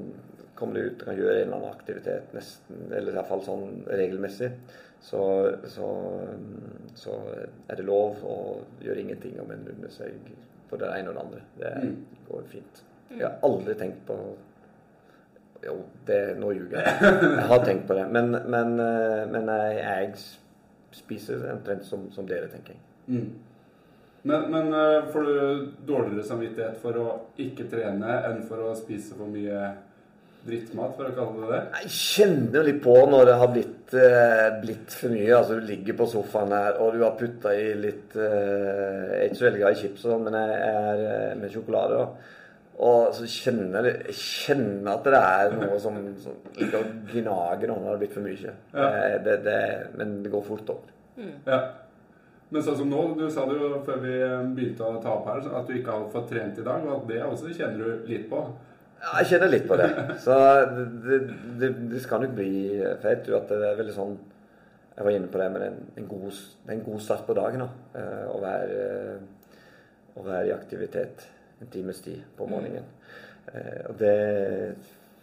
Kommer 0.55 0.79
du 0.79 0.85
ut 0.87 1.01
og 1.01 1.09
kan 1.09 1.17
gjøre 1.19 1.41
en 1.41 1.49
eller 1.49 1.57
annen 1.57 1.71
aktivitet 1.75 2.29
nesten, 2.31 2.85
eller 2.87 3.11
i 3.11 3.15
hvert 3.17 3.27
fall 3.27 3.41
sånn 3.43 3.81
regelmessig, 3.91 4.47
så, 5.03 5.25
så, 5.67 5.89
så 6.95 7.15
er 7.35 7.75
det 7.75 7.83
lov 7.83 8.21
å 8.23 8.37
gjøre 8.79 9.01
ingenting 9.01 9.35
om 9.43 9.51
en 9.51 9.65
unner 9.73 9.91
seg 9.91 10.15
for 10.69 10.81
det 10.81 10.89
ene 10.97 11.09
og 11.11 11.15
det 11.17 11.23
andre. 11.25 11.41
Det 11.59 11.71
Mm. 11.83 11.95
går 12.29 12.43
fint. 12.51 12.83
Jeg 13.11 13.25
har 13.27 13.37
aldri 13.43 13.75
tenkt 13.79 14.05
på 14.07 14.17
Jo, 15.65 15.79
det, 16.05 16.37
nå 16.37 16.51
ljuger 16.53 16.77
jeg. 16.77 16.97
Jeg 17.01 17.45
har 17.49 17.63
tenkt 17.65 17.87
på 17.89 17.95
det. 17.97 18.03
Men, 18.13 18.31
men, 18.53 18.75
eh, 18.79 19.23
men 19.31 19.47
jeg, 19.49 19.77
jeg 19.79 20.11
spiser 20.93 21.41
omtrent 21.55 21.85
som, 21.87 22.03
som 22.13 22.27
dere, 22.29 22.47
tenker 22.51 22.75
jeg. 22.75 22.81
Mm. 23.07 23.31
Men, 24.29 24.45
men 24.51 24.73
eh, 24.77 25.07
får 25.13 25.25
du 25.25 25.71
dårligere 25.87 26.25
samvittighet 26.27 26.77
for 26.83 26.99
å 27.01 27.07
ikke 27.41 27.65
trene 27.71 28.19
enn 28.29 28.43
for 28.45 28.61
å 28.67 28.75
spise 28.77 29.17
for 29.17 29.29
mye 29.31 29.71
drittmat, 30.45 30.93
for 30.97 31.09
å 31.09 31.15
kalle 31.17 31.41
det 31.47 31.55
det? 31.55 31.63
Jeg 31.81 31.91
kjenner 31.97 32.59
jo 32.59 32.65
litt 32.69 32.81
på 32.85 32.95
når 33.09 33.25
det 33.31 33.35
har 33.41 33.51
blitt, 33.55 33.74
eh, 34.01 34.59
blitt 34.61 34.93
for 34.99 35.13
mye. 35.13 35.33
Altså 35.37 35.57
Du 35.59 35.65
ligger 35.67 35.97
på 35.99 36.07
sofaen 36.11 36.51
her 36.55 36.79
og 36.81 36.93
du 36.95 37.03
har 37.03 37.15
putta 37.19 37.51
i 37.55 37.73
litt 37.79 38.15
eh, 38.15 38.23
Jeg 38.23 39.19
er 39.19 39.27
ikke 39.29 39.39
så 39.41 39.47
veldig 39.49 39.61
glad 39.63 39.75
i 39.77 39.81
chips 39.83 40.05
og 40.05 40.11
sånn, 40.15 40.25
men 40.27 40.39
jeg 40.39 40.57
er 40.71 41.05
eh, 41.11 41.35
med 41.41 41.53
sjokolade. 41.53 42.01
Og, 42.01 42.33
Og 42.85 43.13
så 43.15 43.23
kjenner 43.31 43.85
jeg, 43.87 44.13
kjenner 44.19 44.91
at 44.97 45.05
det 45.07 45.19
er 45.21 45.53
noe 45.61 45.79
som, 45.79 45.95
som 46.19 46.33
ligger 46.57 46.81
og 46.81 47.13
gnager 47.13 47.69
når 47.71 47.77
det 47.79 47.89
har 47.93 48.01
blitt 48.03 48.15
for 48.17 48.25
mye. 48.27 48.53
Ja. 48.75 48.87
Eh, 48.89 49.17
Det, 49.23 49.37
det, 49.45 49.59
men 49.95 50.21
det 50.25 50.31
går 50.33 50.43
fort 50.43 50.69
over. 50.75 50.93
Ja. 51.47 51.59
Men 52.51 52.61
sånn 52.61 52.77
som 52.77 52.89
nå, 52.91 52.99
du 53.17 53.25
sa 53.33 53.45
det 53.49 53.55
jo 53.57 53.79
før 53.87 54.01
vi 54.03 54.11
eh, 54.21 54.41
begynte 54.57 54.85
å 54.85 54.99
ta 55.01 55.15
opp 55.15 55.25
her, 55.31 55.39
at 55.57 55.67
du 55.67 55.73
ikke 55.79 55.95
har 55.95 56.09
fått 56.13 56.27
trent 56.29 56.59
i 56.59 56.65
dag, 56.67 56.83
og 56.85 56.97
at 56.99 57.07
det 57.09 57.23
også 57.25 57.53
kjenner 57.55 57.79
du 57.79 58.11
litt 58.11 58.27
på. 58.29 58.43
Ja, 59.01 59.19
jeg 59.21 59.27
kjenner 59.33 59.51
litt 59.51 59.67
på 59.69 59.75
det. 59.77 59.89
Så 60.23 60.35
det, 61.05 61.17
det, 61.59 61.69
det 61.91 62.01
skal 62.01 62.23
nok 62.23 62.31
bli 62.37 62.51
For 63.01 63.11
jeg 63.11 63.19
tror 63.25 63.37
at 63.43 63.51
det 63.51 63.67
er 63.67 63.77
veldig 63.77 63.93
sånn 63.93 64.15
Jeg 64.95 65.05
var 65.05 65.11
inne 65.13 65.29
på 65.29 65.41
det 65.41 65.49
men 65.51 65.61
det 65.61 65.67
er 65.67 66.01
en, 66.01 66.07
god, 66.09 66.39
det 66.63 66.71
er 66.71 66.77
en 66.79 66.85
god 66.87 67.03
start 67.05 67.25
på 67.27 67.35
dagen. 67.37 67.65
da, 67.65 67.99
eh, 67.99 68.25
Å 68.31 68.37
være, 68.41 68.85
eh, 68.87 69.55
å 70.15 70.23
være 70.25 70.47
i 70.49 70.53
aktivitet 70.55 71.25
en 71.61 71.69
times 71.71 71.99
tid 72.01 72.23
på 72.37 72.47
morgenen. 72.49 72.87
Eh, 73.51 73.81
Og 73.89 73.97
det 73.99 74.15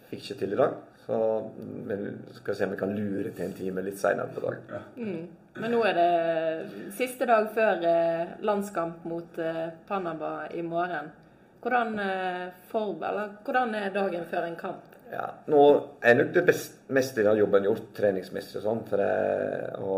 fikk 0.09 0.19
jeg 0.19 0.23
ikke 0.29 0.39
til 0.43 0.53
i 0.53 0.59
dag. 0.61 0.77
Så 1.03 1.17
men 1.89 2.05
skal 2.37 2.53
vi 2.53 2.57
se 2.59 2.67
om 2.69 2.71
vi 2.71 2.79
kan 2.79 2.93
lure 2.95 3.33
til 3.35 3.45
en 3.49 3.57
time 3.57 3.81
litt 3.83 3.99
seinere 3.99 4.31
på 4.31 4.45
dagen. 4.45 4.85
Mm. 4.95 5.25
Men 5.59 5.73
nå 5.75 5.81
er 5.85 5.97
det 5.97 6.93
siste 6.95 7.27
dag 7.29 7.49
før 7.53 7.83
landskamp 8.41 9.03
mot 9.05 9.41
Panama 9.89 10.47
i 10.53 10.63
morgen. 10.63 11.11
Hvordan, 11.63 11.99
eh, 11.99 12.47
for, 12.67 12.97
eller, 12.99 13.37
hvordan 13.45 13.75
er 13.79 13.93
dagen 13.95 14.25
før 14.27 14.49
en 14.49 14.59
kamp? 14.59 14.89
Ja, 15.13 15.27
nå 15.51 15.59
er 16.01 16.15
nok 16.17 16.31
det 16.33 16.41
best, 16.47 16.79
meste 16.95 17.23
av 17.29 17.37
jobben 17.37 17.67
gjort 17.67 17.91
treningsmessig 17.95 18.57
og 18.59 18.63
sånn. 18.65 18.81
For 18.89 19.03
jeg, 19.03 19.91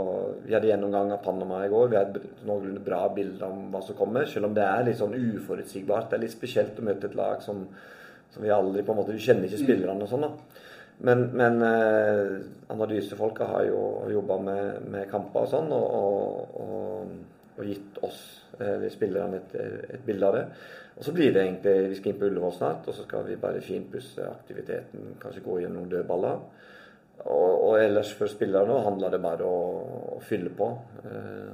vi 0.43 0.55
hadde 0.55 0.69
gjennomgang 0.69 1.13
av 1.15 1.23
Panama 1.23 1.61
i 1.63 1.71
går. 1.71 1.87
Vi 1.91 1.99
hadde 1.99 2.23
noenlunde 2.45 2.83
bra 2.83 3.05
bilde 3.15 3.47
om 3.47 3.69
hva 3.73 3.81
som 3.85 3.97
kommer. 3.97 4.27
Selv 4.29 4.49
om 4.49 4.57
det 4.57 4.65
er 4.67 4.85
litt 4.89 4.99
sånn 4.99 5.15
uforutsigbart. 5.15 6.09
Det 6.11 6.19
er 6.19 6.25
litt 6.25 6.35
spesielt 6.35 6.81
å 6.81 6.85
møte 6.85 7.09
et 7.09 7.17
lag 7.17 7.41
som, 7.45 7.63
som 8.33 8.43
vi 8.43 8.53
aldri 8.53 8.83
på 8.83 8.93
en 8.93 9.01
måte 9.01 9.15
Du 9.15 9.23
kjenner 9.23 9.47
ikke 9.47 9.63
spillerne 9.63 10.03
og 10.03 10.11
sånn, 10.11 10.27
da. 10.27 10.61
Men, 11.05 11.25
men 11.35 11.59
eh, 11.67 12.35
analysefolka 12.71 13.47
har 13.49 13.65
jo 13.67 13.79
jobba 14.13 14.37
med, 14.43 14.85
med 14.93 15.09
kamper 15.11 15.43
og 15.43 15.51
sånn, 15.51 15.73
og, 15.75 15.87
og, 15.99 16.61
og, 16.63 17.57
og 17.57 17.67
gitt 17.67 17.99
oss 18.07 18.21
eh, 18.59 18.85
spillerne 18.93 19.41
et, 19.41 19.57
et 19.97 20.05
bilde 20.07 20.29
av 20.29 20.37
det. 20.39 20.45
Og 20.95 21.03
så 21.03 21.11
blir 21.11 21.33
det 21.33 21.43
egentlig 21.43 21.73
Vi 21.89 21.97
skal 21.99 22.13
inn 22.13 22.19
på 22.19 22.29
Ullevål 22.29 22.53
snart, 22.55 22.87
og 22.87 22.95
så 22.95 23.03
skal 23.03 23.25
vi 23.27 23.39
bare 23.39 23.63
finpusse 23.63 24.23
aktiviteten. 24.29 25.17
Kanskje 25.21 25.43
gå 25.43 25.59
gjennom 25.59 25.83
noen 25.83 25.91
dødballer. 25.91 26.39
Og, 27.25 27.51
og 27.69 27.79
ellers 27.79 28.11
for 28.15 28.31
spillerne 28.31 28.83
handler 28.85 29.13
det 29.13 29.21
bare 29.23 29.47
å, 29.47 29.59
å 30.15 30.21
fylle 30.23 30.51
på 30.55 30.67
eh, 31.07 31.51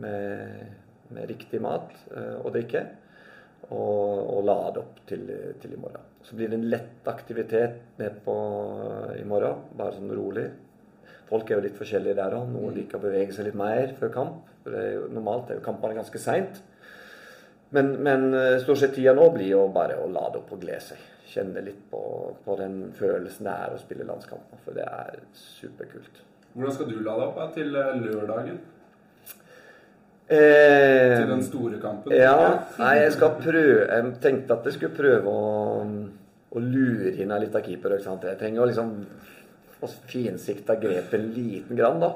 med, 0.00 0.74
med 1.14 1.30
riktig 1.30 1.60
mat 1.62 1.92
eh, 2.14 2.36
og 2.40 2.52
drikke. 2.54 2.84
Og, 3.64 4.18
og 4.36 4.42
lade 4.44 4.82
opp 4.82 4.98
til, 5.08 5.24
til 5.62 5.72
i 5.72 5.80
morgen. 5.80 6.10
Så 6.24 6.36
blir 6.36 6.50
det 6.50 6.58
en 6.58 6.68
lett 6.72 7.08
aktivitet 7.08 7.98
nedpå 8.00 8.34
i 9.16 9.24
morgen, 9.28 9.62
bare 9.76 9.96
sånn 9.96 10.12
rolig. 10.12 10.48
Folk 11.28 11.48
er 11.48 11.58
jo 11.58 11.64
litt 11.64 11.78
forskjellige 11.78 12.16
der 12.18 12.36
òg. 12.36 12.50
Noen 12.52 12.76
liker 12.76 12.98
å 12.98 13.04
bevege 13.06 13.32
seg 13.32 13.48
litt 13.48 13.58
mer 13.58 13.94
før 13.98 14.12
kamp. 14.12 14.52
For 14.64 14.74
det 14.74 14.82
er 14.82 14.94
jo, 14.98 15.08
normalt 15.16 15.50
er 15.50 15.58
jo 15.60 15.64
kampene 15.64 15.96
ganske 15.96 16.20
seint. 16.20 16.60
Men, 17.74 17.90
men 18.06 18.28
eh, 18.38 18.58
stort 18.62 18.78
sett 18.82 18.94
tida 18.94 19.14
nå 19.16 19.30
blir 19.34 19.50
jo 19.54 19.64
bare 19.74 19.96
å 19.98 20.06
lade 20.12 20.38
opp 20.40 20.52
og 20.54 20.62
glede 20.62 20.82
seg. 20.84 21.00
Kjenne 21.34 21.64
litt 21.66 21.80
på, 21.90 22.00
på 22.44 22.54
den 22.60 22.76
følelsen 22.94 23.48
det 23.48 23.54
er 23.64 23.74
å 23.74 23.80
spille 23.82 24.06
landskamper. 24.06 24.60
For 24.66 24.76
det 24.76 24.84
er 24.86 25.18
superkult. 25.58 26.22
Hvordan 26.54 26.76
skal 26.76 26.90
du 26.92 27.00
lade 27.02 27.26
opp 27.26 27.40
da, 27.40 27.48
til 27.56 27.74
eh, 27.74 27.96
lørdagen? 28.04 28.60
Eh, 30.24 31.16
Til 31.18 31.28
den 31.28 31.42
store 31.44 31.80
kampen? 31.82 32.14
Ja, 32.16 32.36
nei, 32.80 32.94
jeg 33.02 33.10
skal 33.12 33.34
prøve 33.36 33.82
Jeg 33.90 34.12
tenkte 34.24 34.54
at 34.56 34.64
jeg 34.70 34.78
skulle 34.78 34.96
prøve 34.96 35.28
å, 35.28 35.82
å 36.48 36.62
lure 36.64 37.12
inn 37.20 37.34
litt 37.42 37.58
av 37.58 37.66
keeper. 37.66 37.98
Ikke 37.98 38.06
sant? 38.06 38.24
Jeg 38.30 38.40
trenger 38.40 38.64
å 38.64 38.68
liksom 38.70 38.94
få 39.80 39.90
finsikta 40.08 40.78
grepet 40.80 41.18
en 41.18 41.26
liten 41.34 41.76
grann, 41.76 42.00
da. 42.00 42.14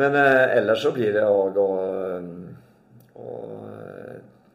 Men 0.00 0.16
eh, 0.18 0.56
ellers 0.56 0.82
så 0.82 0.90
blir 0.96 1.12
det 1.14 1.26
òg 1.26 1.60
å, 1.60 1.68
å 3.20 3.28
eh, 3.28 3.59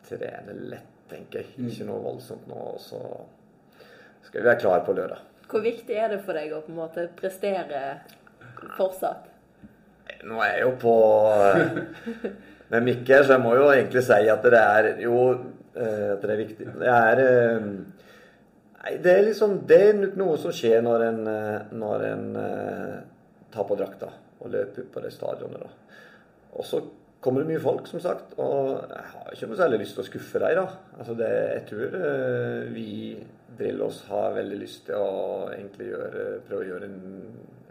trene 0.09 0.57
lett, 0.71 0.91
tenker 1.11 1.41
jeg. 1.41 1.69
Ikke 1.69 1.87
noe 1.89 2.03
voldsomt 2.03 2.47
nå. 2.49 2.59
Og 2.75 2.81
så 2.81 3.01
skal 4.25 4.41
vi 4.41 4.47
være 4.47 4.61
klare 4.63 4.85
på 4.85 4.95
lørdag. 4.97 5.23
Hvor 5.49 5.61
viktig 5.61 5.97
er 6.01 6.11
det 6.11 6.23
for 6.25 6.37
deg 6.37 6.53
å 6.55 6.63
på 6.65 6.73
en 6.73 6.79
måte 6.79 7.07
prestere 7.17 7.81
fortsatt? 8.77 9.29
Nå 10.25 10.39
er 10.41 10.55
jeg 10.55 10.63
jo 10.65 10.71
på 10.81 10.95
med 12.71 12.85
Mikkel, 12.85 13.25
så 13.25 13.35
jeg 13.35 13.43
må 13.43 13.53
jo 13.57 13.67
egentlig 13.69 14.01
si 14.05 14.29
at 14.31 14.45
det 14.45 14.61
er 14.61 14.89
jo 15.03 15.19
eh, 15.29 16.13
at 16.15 16.23
det 16.23 16.33
er 16.33 16.41
viktig. 16.41 16.71
Det 16.81 16.89
er 16.93 17.21
eh, 17.25 17.69
Nei, 18.85 18.97
det 19.01 19.13
er 19.15 19.23
liksom 19.25 19.55
Det 19.65 19.77
er 19.81 20.03
noe 20.17 20.37
som 20.37 20.53
skjer 20.53 20.83
når 20.85 21.07
en, 21.07 21.23
eh, 21.29 21.71
når 21.73 22.05
en 22.11 22.27
eh, 22.41 22.99
tar 23.53 23.65
på 23.65 23.77
drakta 23.79 24.11
og 24.41 24.51
løper 24.53 24.85
på 24.93 25.01
det 25.01 25.13
stadionet, 25.13 25.63
da. 25.63 26.01
Og 26.59 26.65
så 26.67 26.81
kommer 27.25 27.41
det 27.41 27.55
mye 27.55 27.63
folk, 27.63 27.87
som 27.89 28.01
sagt. 28.03 28.35
Og 28.41 28.75
jeg 28.85 29.07
har 29.13 29.33
ikke 29.33 29.49
noe 29.49 29.59
særlig 29.59 29.81
lyst 29.81 29.97
til 29.97 30.03
å 30.03 30.07
skuffe 30.11 30.41
deg, 30.43 30.59
da. 30.59 30.65
Altså 30.99 31.17
det, 31.17 31.31
jeg 31.55 31.65
tror 31.71 31.97
eh, 32.01 32.61
vi 32.75 32.89
Drillos 33.55 34.03
har 34.11 34.35
veldig 34.35 34.59
lyst 34.59 34.85
til 34.89 34.99
å 34.99 35.49
egentlig 35.55 35.89
gjøre, 35.89 36.23
prøve 36.45 36.61
å 36.61 36.69
gjøre 36.73 36.89
en, 36.91 37.01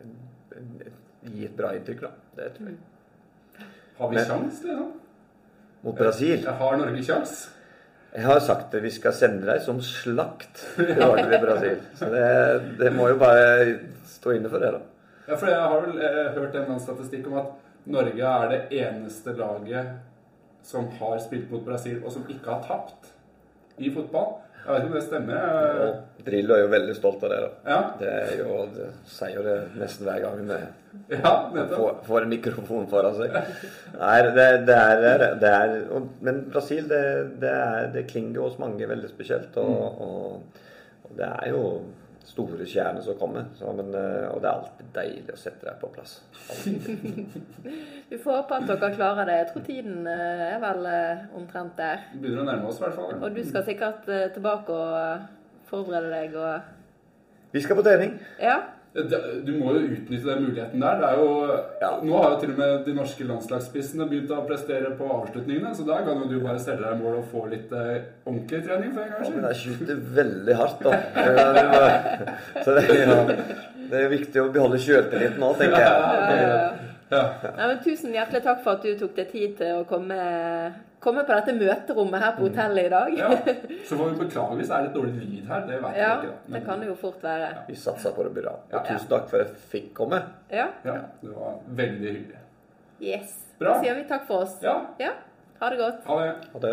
en, 0.04 0.14
en, 0.58 0.76
Gi 1.24 1.46
et 1.46 1.54
bra 1.56 1.70
inntrykk, 1.72 2.02
da. 2.04 2.10
Det 2.36 2.50
tror 2.58 2.68
jeg. 2.68 3.68
Har 3.96 4.10
vi 4.10 4.24
sjans, 4.26 4.58
liksom? 4.66 4.90
Mot 5.84 5.96
Brasil. 5.96 6.42
Har 6.60 6.76
Norge 6.80 7.04
sjans? 7.06 7.36
Jeg 8.14 8.26
har 8.28 8.40
sagt 8.44 8.74
det, 8.74 8.82
vi 8.84 8.92
skal 8.94 9.14
sende 9.16 9.46
deg 9.48 9.62
som 9.64 9.80
slakt 9.82 10.60
til 10.76 11.38
Brasil. 11.42 11.80
Så 11.98 12.10
det, 12.12 12.26
det 12.82 12.92
må 12.94 13.08
jo 13.10 13.16
bare 13.22 13.78
stå 14.10 14.36
inne 14.36 14.52
for 14.52 14.62
det, 14.62 14.74
da. 14.76 14.82
Ja, 15.24 15.38
for 15.38 15.48
jeg 15.48 15.60
har 15.60 15.80
vel 15.86 15.96
eh, 15.96 16.18
hørt 16.36 16.50
en 16.50 16.58
eller 16.60 16.74
annen 16.74 16.84
statistikk 16.84 17.30
om 17.30 17.38
at 17.40 17.63
Norge 17.86 18.30
er 18.30 18.48
det 18.52 18.60
eneste 18.80 19.34
laget 19.36 19.92
som 20.64 20.86
har 20.98 21.18
spilt 21.20 21.50
mot 21.52 21.64
Brasil, 21.66 21.98
og 22.04 22.12
som 22.12 22.24
ikke 22.28 22.48
har 22.48 22.62
tapt 22.64 23.10
i 23.78 23.90
fotball. 23.92 24.38
Jeg 24.64 24.72
vet 24.72 24.84
ikke 24.84 24.88
om 24.88 24.94
det 24.96 25.04
stemmer. 25.04 25.34
Ja, 25.36 25.88
Drillo 26.24 26.54
er 26.54 26.62
jo 26.62 26.68
veldig 26.72 26.94
stolt 26.96 27.24
av 27.26 27.32
det, 27.34 27.40
da. 27.42 27.50
Ja, 27.68 27.80
Det 28.00 28.12
jo, 28.38 28.54
det 28.72 28.86
sier 29.12 29.34
jo 29.36 29.42
det 29.44 29.56
nesten 29.76 30.08
hver 30.08 30.22
gang 30.22 30.38
vi 30.40 30.60
ja 31.10 31.32
får, 31.74 31.98
får 32.06 32.24
en 32.24 32.32
mikrofon 32.32 32.86
foran 32.88 33.18
seg. 33.18 33.36
Nei, 33.98 34.14
det, 34.38 34.46
det 34.70 34.78
er, 34.78 35.26
det 35.42 35.50
er 35.50 35.74
og, 35.92 36.08
Men 36.24 36.46
Brasil, 36.54 36.86
det, 36.88 37.02
det, 37.42 37.50
er, 37.50 37.90
det 37.92 38.06
klinger 38.08 38.40
hos 38.46 38.56
mange 38.62 38.88
veldig 38.88 39.10
spesielt. 39.12 39.58
Og, 39.60 40.00
og, 40.08 40.64
og 41.04 41.18
det 41.18 41.28
er 41.28 41.52
jo 41.52 41.62
store 42.24 42.66
stjerner 42.66 43.02
som 43.04 43.16
kommer. 43.18 43.44
Så, 43.58 43.72
men, 43.76 43.90
eh, 43.94 44.26
og 44.30 44.40
det 44.42 44.48
er 44.48 44.58
alltid 44.58 44.90
deilig 44.94 45.34
å 45.34 45.40
sette 45.40 45.66
deg 45.68 45.80
på 45.80 45.90
plass. 45.94 46.16
Vi 48.10 48.18
får 48.20 48.38
håpe 48.40 48.60
at 48.60 48.68
dere 48.70 48.92
klarer 48.96 49.28
det. 49.28 49.38
Jeg 49.40 49.50
tror 49.52 49.66
tiden 49.68 50.08
eh, 50.10 50.44
er 50.50 50.62
vel 50.62 50.88
eh, 50.90 51.26
omtrent 51.36 51.76
der. 51.80 52.06
Vi 52.14 52.22
begynner 52.24 52.44
å 52.44 52.48
nærme 52.50 52.70
oss, 52.70 52.80
i 52.80 52.86
hvert 52.86 52.96
fall. 52.98 53.18
Og 53.20 53.36
du 53.36 53.42
skal 53.46 53.66
sikkert 53.68 54.08
tilbake 54.08 54.78
og 54.78 55.28
forberede 55.70 56.12
deg 56.14 56.38
og 56.40 56.72
Vi 57.54 57.62
skal 57.62 57.78
på 57.78 57.84
trening. 57.86 58.16
Ja. 58.42 58.58
Du 58.94 59.48
må 59.58 59.72
jo 59.74 59.80
utnytte 59.90 60.28
den 60.28 60.44
muligheten 60.44 60.80
der. 60.84 61.00
Det 61.00 61.06
er 61.08 61.16
jo, 61.18 61.30
Ja. 61.80 61.88
Nå 62.06 62.18
har 62.22 62.30
jo 62.30 62.36
til 62.44 62.52
og 62.52 62.58
med 62.60 62.84
de 62.86 62.94
norske 62.94 63.24
landslagsspissene 63.26 64.06
begynt 64.06 64.30
å 64.30 64.44
prestere 64.46 64.92
på 64.98 65.08
avslutningene, 65.16 65.72
så 65.74 65.82
der 65.88 66.04
kan 66.06 66.20
jo 66.22 66.28
du 66.30 66.36
bare 66.44 66.60
stelle 66.62 66.84
deg 66.86 66.94
i 66.94 67.02
mål 67.02 67.16
og 67.18 67.26
få 67.32 67.42
litt 67.50 67.72
eh, 67.74 68.06
ordentlig 68.24 68.60
trening 68.68 68.94
for 68.94 69.02
en 69.02 69.10
gangs 69.16 69.28
Ja, 69.28 69.34
men 69.34 69.42
skyld. 69.42 69.50
jeg 69.50 69.56
skyter 69.64 69.96
veldig 70.20 70.54
hardt, 70.60 70.86
da. 70.86 70.92
Så 72.64 72.74
det, 72.78 72.84
ja, 73.02 73.18
det 73.90 74.00
er 74.04 74.08
viktig 74.14 74.42
å 74.44 74.48
beholde 74.54 74.78
sjøltilliten 74.86 75.42
nå, 75.42 75.50
tenker 75.58 75.82
jeg. 75.82 75.90
Ja, 75.90 76.14
ja, 76.30 76.48
ja. 76.48 76.83
Ja. 77.14 77.52
Nei, 77.56 77.66
men 77.70 77.78
tusen 77.84 78.12
hjertelig 78.16 78.42
takk 78.44 78.60
for 78.64 78.76
at 78.78 78.82
du 78.86 78.92
tok 78.98 79.14
deg 79.16 79.30
tid 79.30 79.56
til 79.60 79.80
å 79.80 79.84
komme, 79.88 80.18
komme 81.04 81.24
på 81.28 81.34
dette 81.36 81.54
møterommet 81.58 82.22
her 82.24 82.32
på 82.38 82.46
hotellet 82.48 82.86
i 82.88 82.92
dag. 82.94 83.18
ja. 83.18 83.28
Så 83.88 83.98
får 84.00 84.10
vi 84.12 84.18
beklage 84.24 84.56
hvis 84.60 84.70
det 84.72 84.76
er 84.78 84.86
litt 84.88 84.96
dårlig 84.96 85.14
lyd 85.20 85.50
her. 85.52 85.66
Det 85.68 85.80
vet 85.84 85.98
Ja, 86.00 86.08
jeg 86.08 86.24
ikke. 86.30 86.38
Men, 86.46 86.56
det 86.58 86.62
kan 86.68 86.80
det 86.84 86.88
jo 86.90 86.96
fort 87.04 87.22
være. 87.24 87.50
Vi 87.68 87.76
satser 87.84 88.16
på 88.16 88.24
det 88.28 88.32
bra. 88.40 88.56
Og 88.72 88.88
tusen 88.88 89.10
takk 89.12 89.28
for 89.30 89.44
at 89.44 89.52
jeg 89.52 89.68
fikk 89.74 89.92
komme. 90.00 90.22
Ja. 90.50 90.68
Ja, 90.88 90.96
det 91.22 91.34
var 91.36 91.60
veldig 91.82 92.14
hyggelig. 92.18 92.40
Yes. 93.04 93.36
Bra. 93.60 93.74
Da 93.76 93.84
sier 93.84 93.94
vi 94.00 94.08
takk 94.10 94.26
for 94.26 94.46
oss. 94.48 94.58
Ja, 94.64 94.78
Ja. 95.02 95.12
Ha 95.60 95.68
det 95.70 95.78
godt. 95.78 96.00
ha 96.08 96.16
det. 96.20 96.32
Ha 96.52 96.60
det. 96.64 96.72